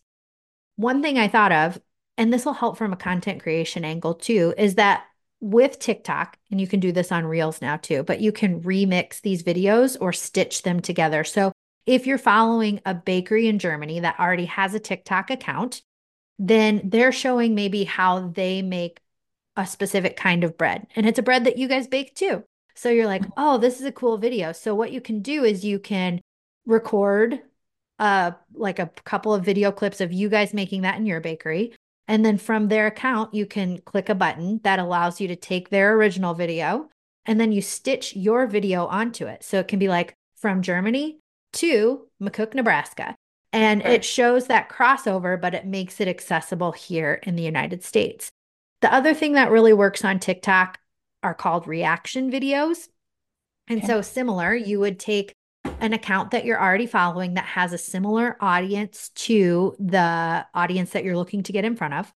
One 0.75 1.01
thing 1.01 1.17
I 1.17 1.29
thought 1.29 1.53
of, 1.53 1.81
and 2.19 2.31
this 2.31 2.45
will 2.45 2.53
help 2.53 2.77
from 2.77 2.93
a 2.93 2.97
content 2.97 3.41
creation 3.41 3.83
angle 3.83 4.13
too, 4.13 4.53
is 4.57 4.75
that 4.75 5.05
with 5.41 5.79
TikTok, 5.79 6.37
and 6.51 6.59
you 6.59 6.67
can 6.67 6.81
do 6.81 6.91
this 6.91 7.11
on 7.13 7.25
Reels 7.25 7.61
now 7.61 7.77
too, 7.77 8.03
but 8.03 8.19
you 8.19 8.33
can 8.33 8.61
remix 8.61 9.21
these 9.21 9.41
videos 9.41 9.95
or 10.01 10.11
stitch 10.11 10.63
them 10.63 10.81
together. 10.81 11.23
So 11.23 11.53
if 11.85 12.05
you're 12.05 12.17
following 12.17 12.81
a 12.85 12.93
bakery 12.93 13.47
in 13.47 13.57
Germany 13.57 14.01
that 14.01 14.19
already 14.19 14.45
has 14.45 14.73
a 14.73 14.79
TikTok 14.79 15.31
account, 15.31 15.81
then 16.37 16.81
they're 16.83 17.13
showing 17.13 17.55
maybe 17.55 17.85
how 17.85 18.27
they 18.27 18.61
make 18.61 18.99
a 19.55 19.65
specific 19.65 20.17
kind 20.17 20.43
of 20.43 20.57
bread. 20.57 20.87
And 20.95 21.05
it's 21.07 21.19
a 21.19 21.23
bread 21.23 21.45
that 21.45 21.57
you 21.57 21.67
guys 21.69 21.87
bake 21.87 22.15
too. 22.15 22.43
So 22.75 22.89
you're 22.89 23.07
like, 23.07 23.23
oh, 23.37 23.57
this 23.57 23.79
is 23.79 23.85
a 23.85 23.91
cool 23.91 24.17
video. 24.17 24.51
So 24.51 24.75
what 24.75 24.91
you 24.91 24.99
can 24.99 25.21
do 25.21 25.45
is 25.45 25.65
you 25.65 25.79
can 25.79 26.19
record 26.65 27.39
uh 27.97 28.31
like 28.53 28.79
a 28.79 28.91
couple 29.03 29.33
of 29.33 29.43
video 29.43 29.71
clips 29.71 29.99
of 29.99 30.13
you 30.13 30.29
guys 30.29 30.53
making 30.53 30.81
that 30.83 30.97
in 30.97 31.05
your 31.05 31.19
bakery. 31.19 31.73
And 32.09 32.25
then 32.25 32.39
from 32.39 32.67
their 32.67 32.87
account, 32.87 33.35
you 33.35 33.45
can 33.45 33.77
click 33.81 34.09
a 34.09 34.15
button 34.15 34.59
that 34.63 34.79
allows 34.79 35.21
you 35.21 35.27
to 35.27 35.35
take 35.35 35.69
their 35.69 35.93
original 35.93 36.33
video 36.33 36.89
and 37.27 37.39
then 37.39 37.51
you 37.51 37.61
stitch 37.61 38.15
your 38.15 38.47
video 38.47 38.87
onto 38.87 39.27
it. 39.27 39.43
So 39.43 39.59
it 39.59 39.67
can 39.67 39.77
be 39.77 39.87
like 39.87 40.15
from 40.35 40.63
Germany 40.63 41.19
to 41.53 42.07
McCook, 42.19 42.55
Nebraska. 42.55 43.15
And 43.53 43.83
it 43.83 44.03
shows 44.03 44.47
that 44.47 44.69
crossover, 44.69 45.39
but 45.39 45.53
it 45.53 45.67
makes 45.67 46.01
it 46.01 46.07
accessible 46.07 46.71
here 46.71 47.19
in 47.23 47.35
the 47.35 47.43
United 47.43 47.83
States. 47.83 48.31
The 48.81 48.91
other 48.91 49.13
thing 49.13 49.33
that 49.33 49.51
really 49.51 49.73
works 49.73 50.03
on 50.03 50.19
TikTok 50.19 50.79
are 51.21 51.35
called 51.35 51.67
reaction 51.67 52.31
videos. 52.31 52.89
And 53.67 53.79
okay. 53.79 53.87
so, 53.87 54.01
similar, 54.01 54.55
you 54.55 54.79
would 54.79 54.99
take 54.99 55.33
an 55.79 55.93
account 55.93 56.31
that 56.31 56.45
you're 56.45 56.61
already 56.61 56.85
following 56.85 57.35
that 57.35 57.45
has 57.45 57.73
a 57.73 57.77
similar 57.77 58.37
audience 58.39 59.09
to 59.09 59.75
the 59.79 60.45
audience 60.53 60.91
that 60.91 61.03
you're 61.03 61.17
looking 61.17 61.43
to 61.43 61.51
get 61.51 61.65
in 61.65 61.75
front 61.75 61.93
of. 61.93 62.13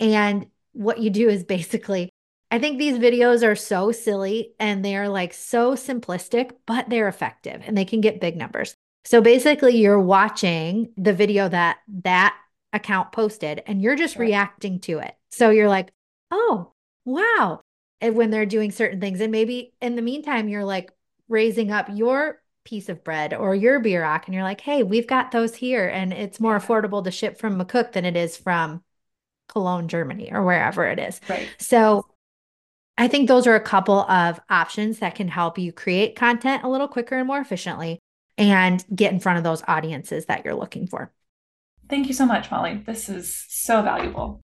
And 0.00 0.46
what 0.72 0.98
you 0.98 1.10
do 1.10 1.28
is 1.28 1.44
basically, 1.44 2.10
I 2.50 2.58
think 2.58 2.78
these 2.78 2.98
videos 2.98 3.46
are 3.46 3.56
so 3.56 3.92
silly 3.92 4.54
and 4.58 4.84
they're 4.84 5.08
like 5.08 5.32
so 5.32 5.74
simplistic, 5.74 6.52
but 6.66 6.88
they're 6.88 7.08
effective 7.08 7.62
and 7.64 7.76
they 7.76 7.84
can 7.84 8.00
get 8.00 8.20
big 8.20 8.36
numbers. 8.36 8.74
So 9.04 9.20
basically, 9.20 9.76
you're 9.76 10.00
watching 10.00 10.92
the 10.96 11.12
video 11.12 11.48
that 11.48 11.78
that 12.02 12.36
account 12.72 13.12
posted 13.12 13.62
and 13.66 13.82
you're 13.82 13.96
just 13.96 14.16
right. 14.16 14.26
reacting 14.26 14.80
to 14.80 14.98
it. 14.98 15.14
So 15.30 15.50
you're 15.50 15.68
like, 15.68 15.90
oh, 16.30 16.72
wow. 17.04 17.60
And 18.00 18.16
when 18.16 18.30
they're 18.30 18.46
doing 18.46 18.70
certain 18.70 19.00
things. 19.00 19.20
And 19.20 19.30
maybe 19.30 19.74
in 19.80 19.94
the 19.94 20.02
meantime, 20.02 20.48
you're 20.48 20.64
like 20.64 20.90
raising 21.28 21.70
up 21.70 21.88
your 21.92 22.40
piece 22.64 22.88
of 22.88 23.04
bread 23.04 23.34
or 23.34 23.54
your 23.54 23.80
bierock 23.80 24.24
and 24.24 24.34
you're 24.34 24.42
like, 24.42 24.60
hey, 24.60 24.82
we've 24.82 25.06
got 25.06 25.30
those 25.30 25.54
here. 25.54 25.86
And 25.86 26.12
it's 26.12 26.40
more 26.40 26.58
affordable 26.58 27.04
to 27.04 27.10
ship 27.10 27.38
from 27.38 27.60
McCook 27.60 27.92
than 27.92 28.04
it 28.04 28.16
is 28.16 28.36
from 28.36 28.82
Cologne, 29.48 29.88
Germany, 29.88 30.30
or 30.32 30.42
wherever 30.42 30.86
it 30.86 30.98
is. 30.98 31.20
Right. 31.28 31.48
So 31.58 32.06
I 32.96 33.08
think 33.08 33.28
those 33.28 33.46
are 33.46 33.54
a 33.54 33.60
couple 33.60 34.00
of 34.00 34.40
options 34.48 35.00
that 35.00 35.14
can 35.14 35.28
help 35.28 35.58
you 35.58 35.72
create 35.72 36.16
content 36.16 36.64
a 36.64 36.68
little 36.68 36.88
quicker 36.88 37.16
and 37.16 37.26
more 37.26 37.40
efficiently 37.40 37.98
and 38.38 38.84
get 38.94 39.12
in 39.12 39.20
front 39.20 39.38
of 39.38 39.44
those 39.44 39.62
audiences 39.68 40.26
that 40.26 40.44
you're 40.44 40.54
looking 40.54 40.86
for. 40.86 41.12
Thank 41.88 42.06
you 42.06 42.14
so 42.14 42.24
much, 42.24 42.50
Molly. 42.50 42.82
This 42.86 43.08
is 43.08 43.44
so 43.48 43.82
valuable. 43.82 44.40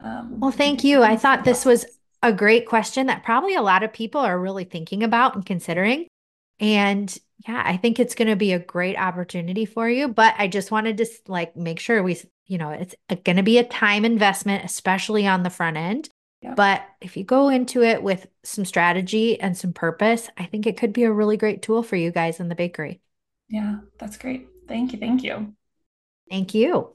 Um, 0.00 0.40
well, 0.40 0.50
thank 0.50 0.84
you. 0.84 1.02
I 1.02 1.16
thought 1.16 1.44
this 1.44 1.64
was 1.64 1.84
a 2.22 2.32
great 2.32 2.66
question 2.66 3.06
that 3.06 3.24
probably 3.24 3.54
a 3.54 3.62
lot 3.62 3.82
of 3.82 3.92
people 3.92 4.20
are 4.20 4.38
really 4.38 4.64
thinking 4.64 5.02
about 5.02 5.34
and 5.34 5.44
considering. 5.44 6.06
And 6.60 7.16
yeah, 7.46 7.62
I 7.64 7.76
think 7.76 8.00
it's 8.00 8.14
going 8.14 8.28
to 8.28 8.36
be 8.36 8.52
a 8.52 8.58
great 8.58 8.96
opportunity 8.96 9.64
for 9.64 9.88
you. 9.88 10.08
But 10.08 10.34
I 10.38 10.48
just 10.48 10.70
wanted 10.70 10.98
to 10.98 11.06
like 11.28 11.56
make 11.56 11.78
sure 11.78 12.02
we, 12.02 12.20
you 12.46 12.58
know, 12.58 12.70
it's 12.70 12.94
uh, 13.08 13.16
going 13.24 13.36
to 13.36 13.42
be 13.42 13.58
a 13.58 13.64
time 13.64 14.04
investment, 14.04 14.64
especially 14.64 15.26
on 15.26 15.42
the 15.42 15.50
front 15.50 15.76
end. 15.76 16.08
Yeah. 16.42 16.54
But 16.54 16.82
if 17.00 17.16
you 17.16 17.24
go 17.24 17.48
into 17.48 17.82
it 17.82 18.02
with 18.02 18.26
some 18.44 18.64
strategy 18.64 19.40
and 19.40 19.56
some 19.56 19.72
purpose, 19.72 20.28
I 20.36 20.44
think 20.46 20.66
it 20.66 20.76
could 20.76 20.92
be 20.92 21.04
a 21.04 21.12
really 21.12 21.36
great 21.36 21.62
tool 21.62 21.82
for 21.82 21.96
you 21.96 22.10
guys 22.10 22.40
in 22.40 22.48
the 22.48 22.54
bakery. 22.54 23.00
Yeah, 23.48 23.78
that's 23.98 24.16
great. 24.16 24.46
Thank 24.68 24.92
you. 24.92 24.98
Thank 24.98 25.22
you. 25.22 25.54
Thank 26.30 26.54
you. 26.54 26.94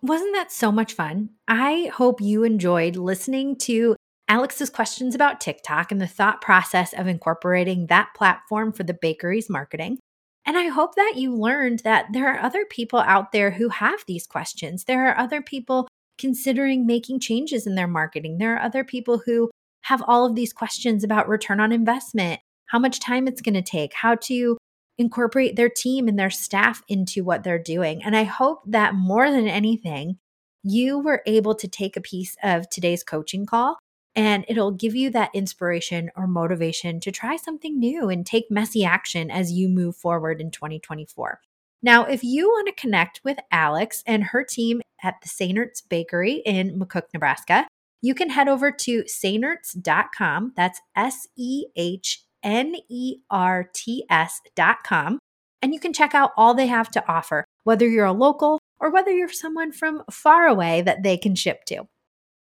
Wasn't 0.00 0.34
that 0.34 0.50
so 0.50 0.72
much 0.72 0.94
fun? 0.94 1.30
I 1.46 1.90
hope 1.94 2.20
you 2.20 2.42
enjoyed 2.42 2.96
listening 2.96 3.56
to 3.58 3.94
Alex's 4.32 4.70
questions 4.70 5.14
about 5.14 5.42
TikTok 5.42 5.92
and 5.92 6.00
the 6.00 6.06
thought 6.06 6.40
process 6.40 6.94
of 6.94 7.06
incorporating 7.06 7.88
that 7.88 8.14
platform 8.16 8.72
for 8.72 8.82
the 8.82 8.94
bakery's 8.94 9.50
marketing. 9.50 9.98
And 10.46 10.56
I 10.56 10.68
hope 10.68 10.94
that 10.94 11.16
you 11.16 11.36
learned 11.36 11.80
that 11.80 12.06
there 12.14 12.32
are 12.32 12.40
other 12.40 12.64
people 12.64 13.00
out 13.00 13.32
there 13.32 13.50
who 13.50 13.68
have 13.68 14.02
these 14.06 14.26
questions. 14.26 14.84
There 14.84 15.06
are 15.06 15.18
other 15.18 15.42
people 15.42 15.86
considering 16.16 16.86
making 16.86 17.20
changes 17.20 17.66
in 17.66 17.74
their 17.74 17.86
marketing. 17.86 18.38
There 18.38 18.56
are 18.56 18.62
other 18.62 18.84
people 18.84 19.20
who 19.26 19.50
have 19.82 20.02
all 20.06 20.24
of 20.24 20.34
these 20.34 20.54
questions 20.54 21.04
about 21.04 21.28
return 21.28 21.60
on 21.60 21.70
investment, 21.70 22.40
how 22.68 22.78
much 22.78 23.00
time 23.00 23.28
it's 23.28 23.42
going 23.42 23.52
to 23.52 23.60
take, 23.60 23.92
how 23.92 24.14
to 24.14 24.56
incorporate 24.96 25.56
their 25.56 25.68
team 25.68 26.08
and 26.08 26.18
their 26.18 26.30
staff 26.30 26.82
into 26.88 27.22
what 27.22 27.44
they're 27.44 27.62
doing. 27.62 28.02
And 28.02 28.16
I 28.16 28.22
hope 28.22 28.62
that 28.66 28.94
more 28.94 29.30
than 29.30 29.46
anything, 29.46 30.16
you 30.62 30.98
were 31.00 31.22
able 31.26 31.54
to 31.56 31.68
take 31.68 31.98
a 31.98 32.00
piece 32.00 32.34
of 32.42 32.70
today's 32.70 33.04
coaching 33.04 33.44
call 33.44 33.76
and 34.14 34.44
it'll 34.48 34.70
give 34.70 34.94
you 34.94 35.10
that 35.10 35.30
inspiration 35.34 36.10
or 36.16 36.26
motivation 36.26 37.00
to 37.00 37.10
try 37.10 37.36
something 37.36 37.78
new 37.78 38.08
and 38.08 38.26
take 38.26 38.50
messy 38.50 38.84
action 38.84 39.30
as 39.30 39.52
you 39.52 39.68
move 39.68 39.96
forward 39.96 40.40
in 40.40 40.50
2024. 40.50 41.40
Now, 41.82 42.04
if 42.04 42.22
you 42.22 42.48
want 42.48 42.68
to 42.68 42.80
connect 42.80 43.20
with 43.24 43.38
Alex 43.50 44.02
and 44.06 44.22
her 44.24 44.44
team 44.44 44.82
at 45.02 45.16
the 45.20 45.28
Sehnert's 45.28 45.80
Bakery 45.80 46.42
in 46.46 46.78
McCook, 46.78 47.04
Nebraska, 47.12 47.66
you 48.00 48.14
can 48.14 48.30
head 48.30 48.48
over 48.48 48.70
to 48.70 49.02
sehnerts.com. 49.04 50.52
That's 50.56 50.80
S 50.94 51.26
E 51.36 51.66
H 51.76 52.24
N 52.42 52.76
E 52.88 53.18
R 53.30 53.68
T 53.72 54.04
S.com. 54.10 55.18
And 55.60 55.72
you 55.72 55.80
can 55.80 55.92
check 55.92 56.14
out 56.14 56.32
all 56.36 56.54
they 56.54 56.66
have 56.66 56.90
to 56.90 57.08
offer, 57.08 57.44
whether 57.64 57.88
you're 57.88 58.04
a 58.04 58.12
local 58.12 58.58
or 58.80 58.90
whether 58.90 59.10
you're 59.10 59.28
someone 59.28 59.72
from 59.72 60.02
far 60.10 60.46
away 60.46 60.82
that 60.82 61.04
they 61.04 61.16
can 61.16 61.36
ship 61.36 61.64
to. 61.66 61.86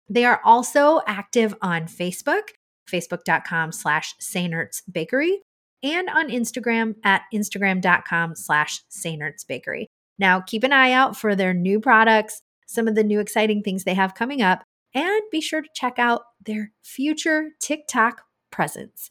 They 0.09 0.25
are 0.25 0.41
also 0.45 1.01
active 1.07 1.55
on 1.63 1.87
Facebook, 1.87 2.49
facebook.com 2.91 3.73
slash 3.73 4.15
Bakery, 4.91 5.43
and 5.83 6.09
on 6.09 6.29
Instagram 6.31 6.95
at 7.05 7.23
instagram.com 7.35 8.37
slash 8.37 8.83
Bakery. 9.49 9.89
Now, 10.19 10.41
keep 10.41 10.65
an 10.65 10.73
eye 10.73 10.93
out 10.93 11.17
for 11.17 11.35
their 11.35 11.53
new 11.53 11.81
products, 11.81 12.41
some 12.67 12.89
of 12.89 12.95
the 12.95 13.05
new 13.05 13.21
exciting 13.21 13.63
things 13.63 13.85
they 13.85 13.95
have 13.95 14.15
coming 14.15 14.43
up, 14.43 14.63
and 14.95 15.23
be 15.31 15.41
sure 15.41 15.61
to 15.61 15.69
check 15.75 15.99
out 15.99 16.23
their 16.45 16.73
future 16.83 17.51
TikTok 17.61 18.23
presence. 18.51 19.11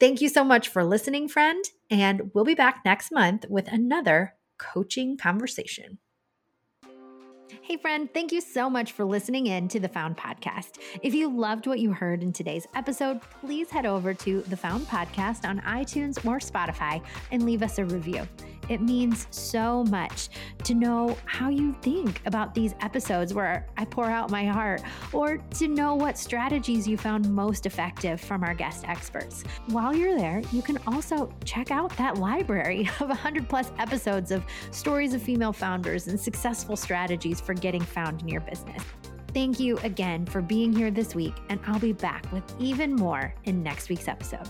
Thank 0.00 0.20
you 0.20 0.28
so 0.28 0.42
much 0.42 0.68
for 0.68 0.82
listening, 0.82 1.28
friend. 1.28 1.64
And 1.90 2.32
we'll 2.34 2.44
be 2.44 2.56
back 2.56 2.80
next 2.84 3.12
month 3.12 3.44
with 3.48 3.68
another 3.68 4.34
coaching 4.58 5.16
conversation. 5.16 5.98
Hey, 7.60 7.76
friend, 7.76 8.08
thank 8.12 8.32
you 8.32 8.40
so 8.40 8.70
much 8.70 8.92
for 8.92 9.04
listening 9.04 9.46
in 9.46 9.68
to 9.68 9.78
the 9.78 9.88
Found 9.88 10.16
Podcast. 10.16 10.78
If 11.02 11.14
you 11.14 11.28
loved 11.28 11.66
what 11.66 11.80
you 11.80 11.92
heard 11.92 12.22
in 12.22 12.32
today's 12.32 12.66
episode, 12.74 13.20
please 13.20 13.70
head 13.70 13.84
over 13.84 14.14
to 14.14 14.40
the 14.42 14.56
Found 14.56 14.86
Podcast 14.86 15.46
on 15.46 15.60
iTunes 15.60 16.16
or 16.24 16.38
Spotify 16.38 17.02
and 17.30 17.44
leave 17.44 17.62
us 17.62 17.78
a 17.78 17.84
review. 17.84 18.26
It 18.68 18.80
means 18.80 19.26
so 19.30 19.84
much 19.84 20.28
to 20.64 20.74
know 20.74 21.16
how 21.24 21.48
you 21.48 21.74
think 21.82 22.22
about 22.26 22.54
these 22.54 22.74
episodes 22.80 23.34
where 23.34 23.66
I 23.76 23.84
pour 23.84 24.06
out 24.06 24.30
my 24.30 24.44
heart, 24.44 24.82
or 25.12 25.38
to 25.38 25.68
know 25.68 25.94
what 25.94 26.16
strategies 26.16 26.86
you 26.86 26.96
found 26.96 27.28
most 27.32 27.66
effective 27.66 28.20
from 28.20 28.44
our 28.44 28.54
guest 28.54 28.84
experts. 28.86 29.44
While 29.66 29.94
you're 29.94 30.16
there, 30.16 30.42
you 30.52 30.62
can 30.62 30.78
also 30.86 31.32
check 31.44 31.70
out 31.70 31.96
that 31.96 32.18
library 32.18 32.88
of 33.00 33.08
100 33.08 33.48
plus 33.48 33.72
episodes 33.78 34.30
of 34.30 34.44
stories 34.70 35.14
of 35.14 35.22
female 35.22 35.52
founders 35.52 36.08
and 36.08 36.18
successful 36.18 36.76
strategies 36.76 37.40
for 37.40 37.54
getting 37.54 37.82
found 37.82 38.22
in 38.22 38.28
your 38.28 38.40
business. 38.42 38.82
Thank 39.34 39.58
you 39.58 39.78
again 39.78 40.26
for 40.26 40.42
being 40.42 40.72
here 40.72 40.90
this 40.90 41.14
week, 41.14 41.34
and 41.48 41.58
I'll 41.66 41.80
be 41.80 41.92
back 41.92 42.30
with 42.32 42.44
even 42.58 42.94
more 42.94 43.34
in 43.44 43.62
next 43.62 43.88
week's 43.88 44.08
episode. 44.08 44.46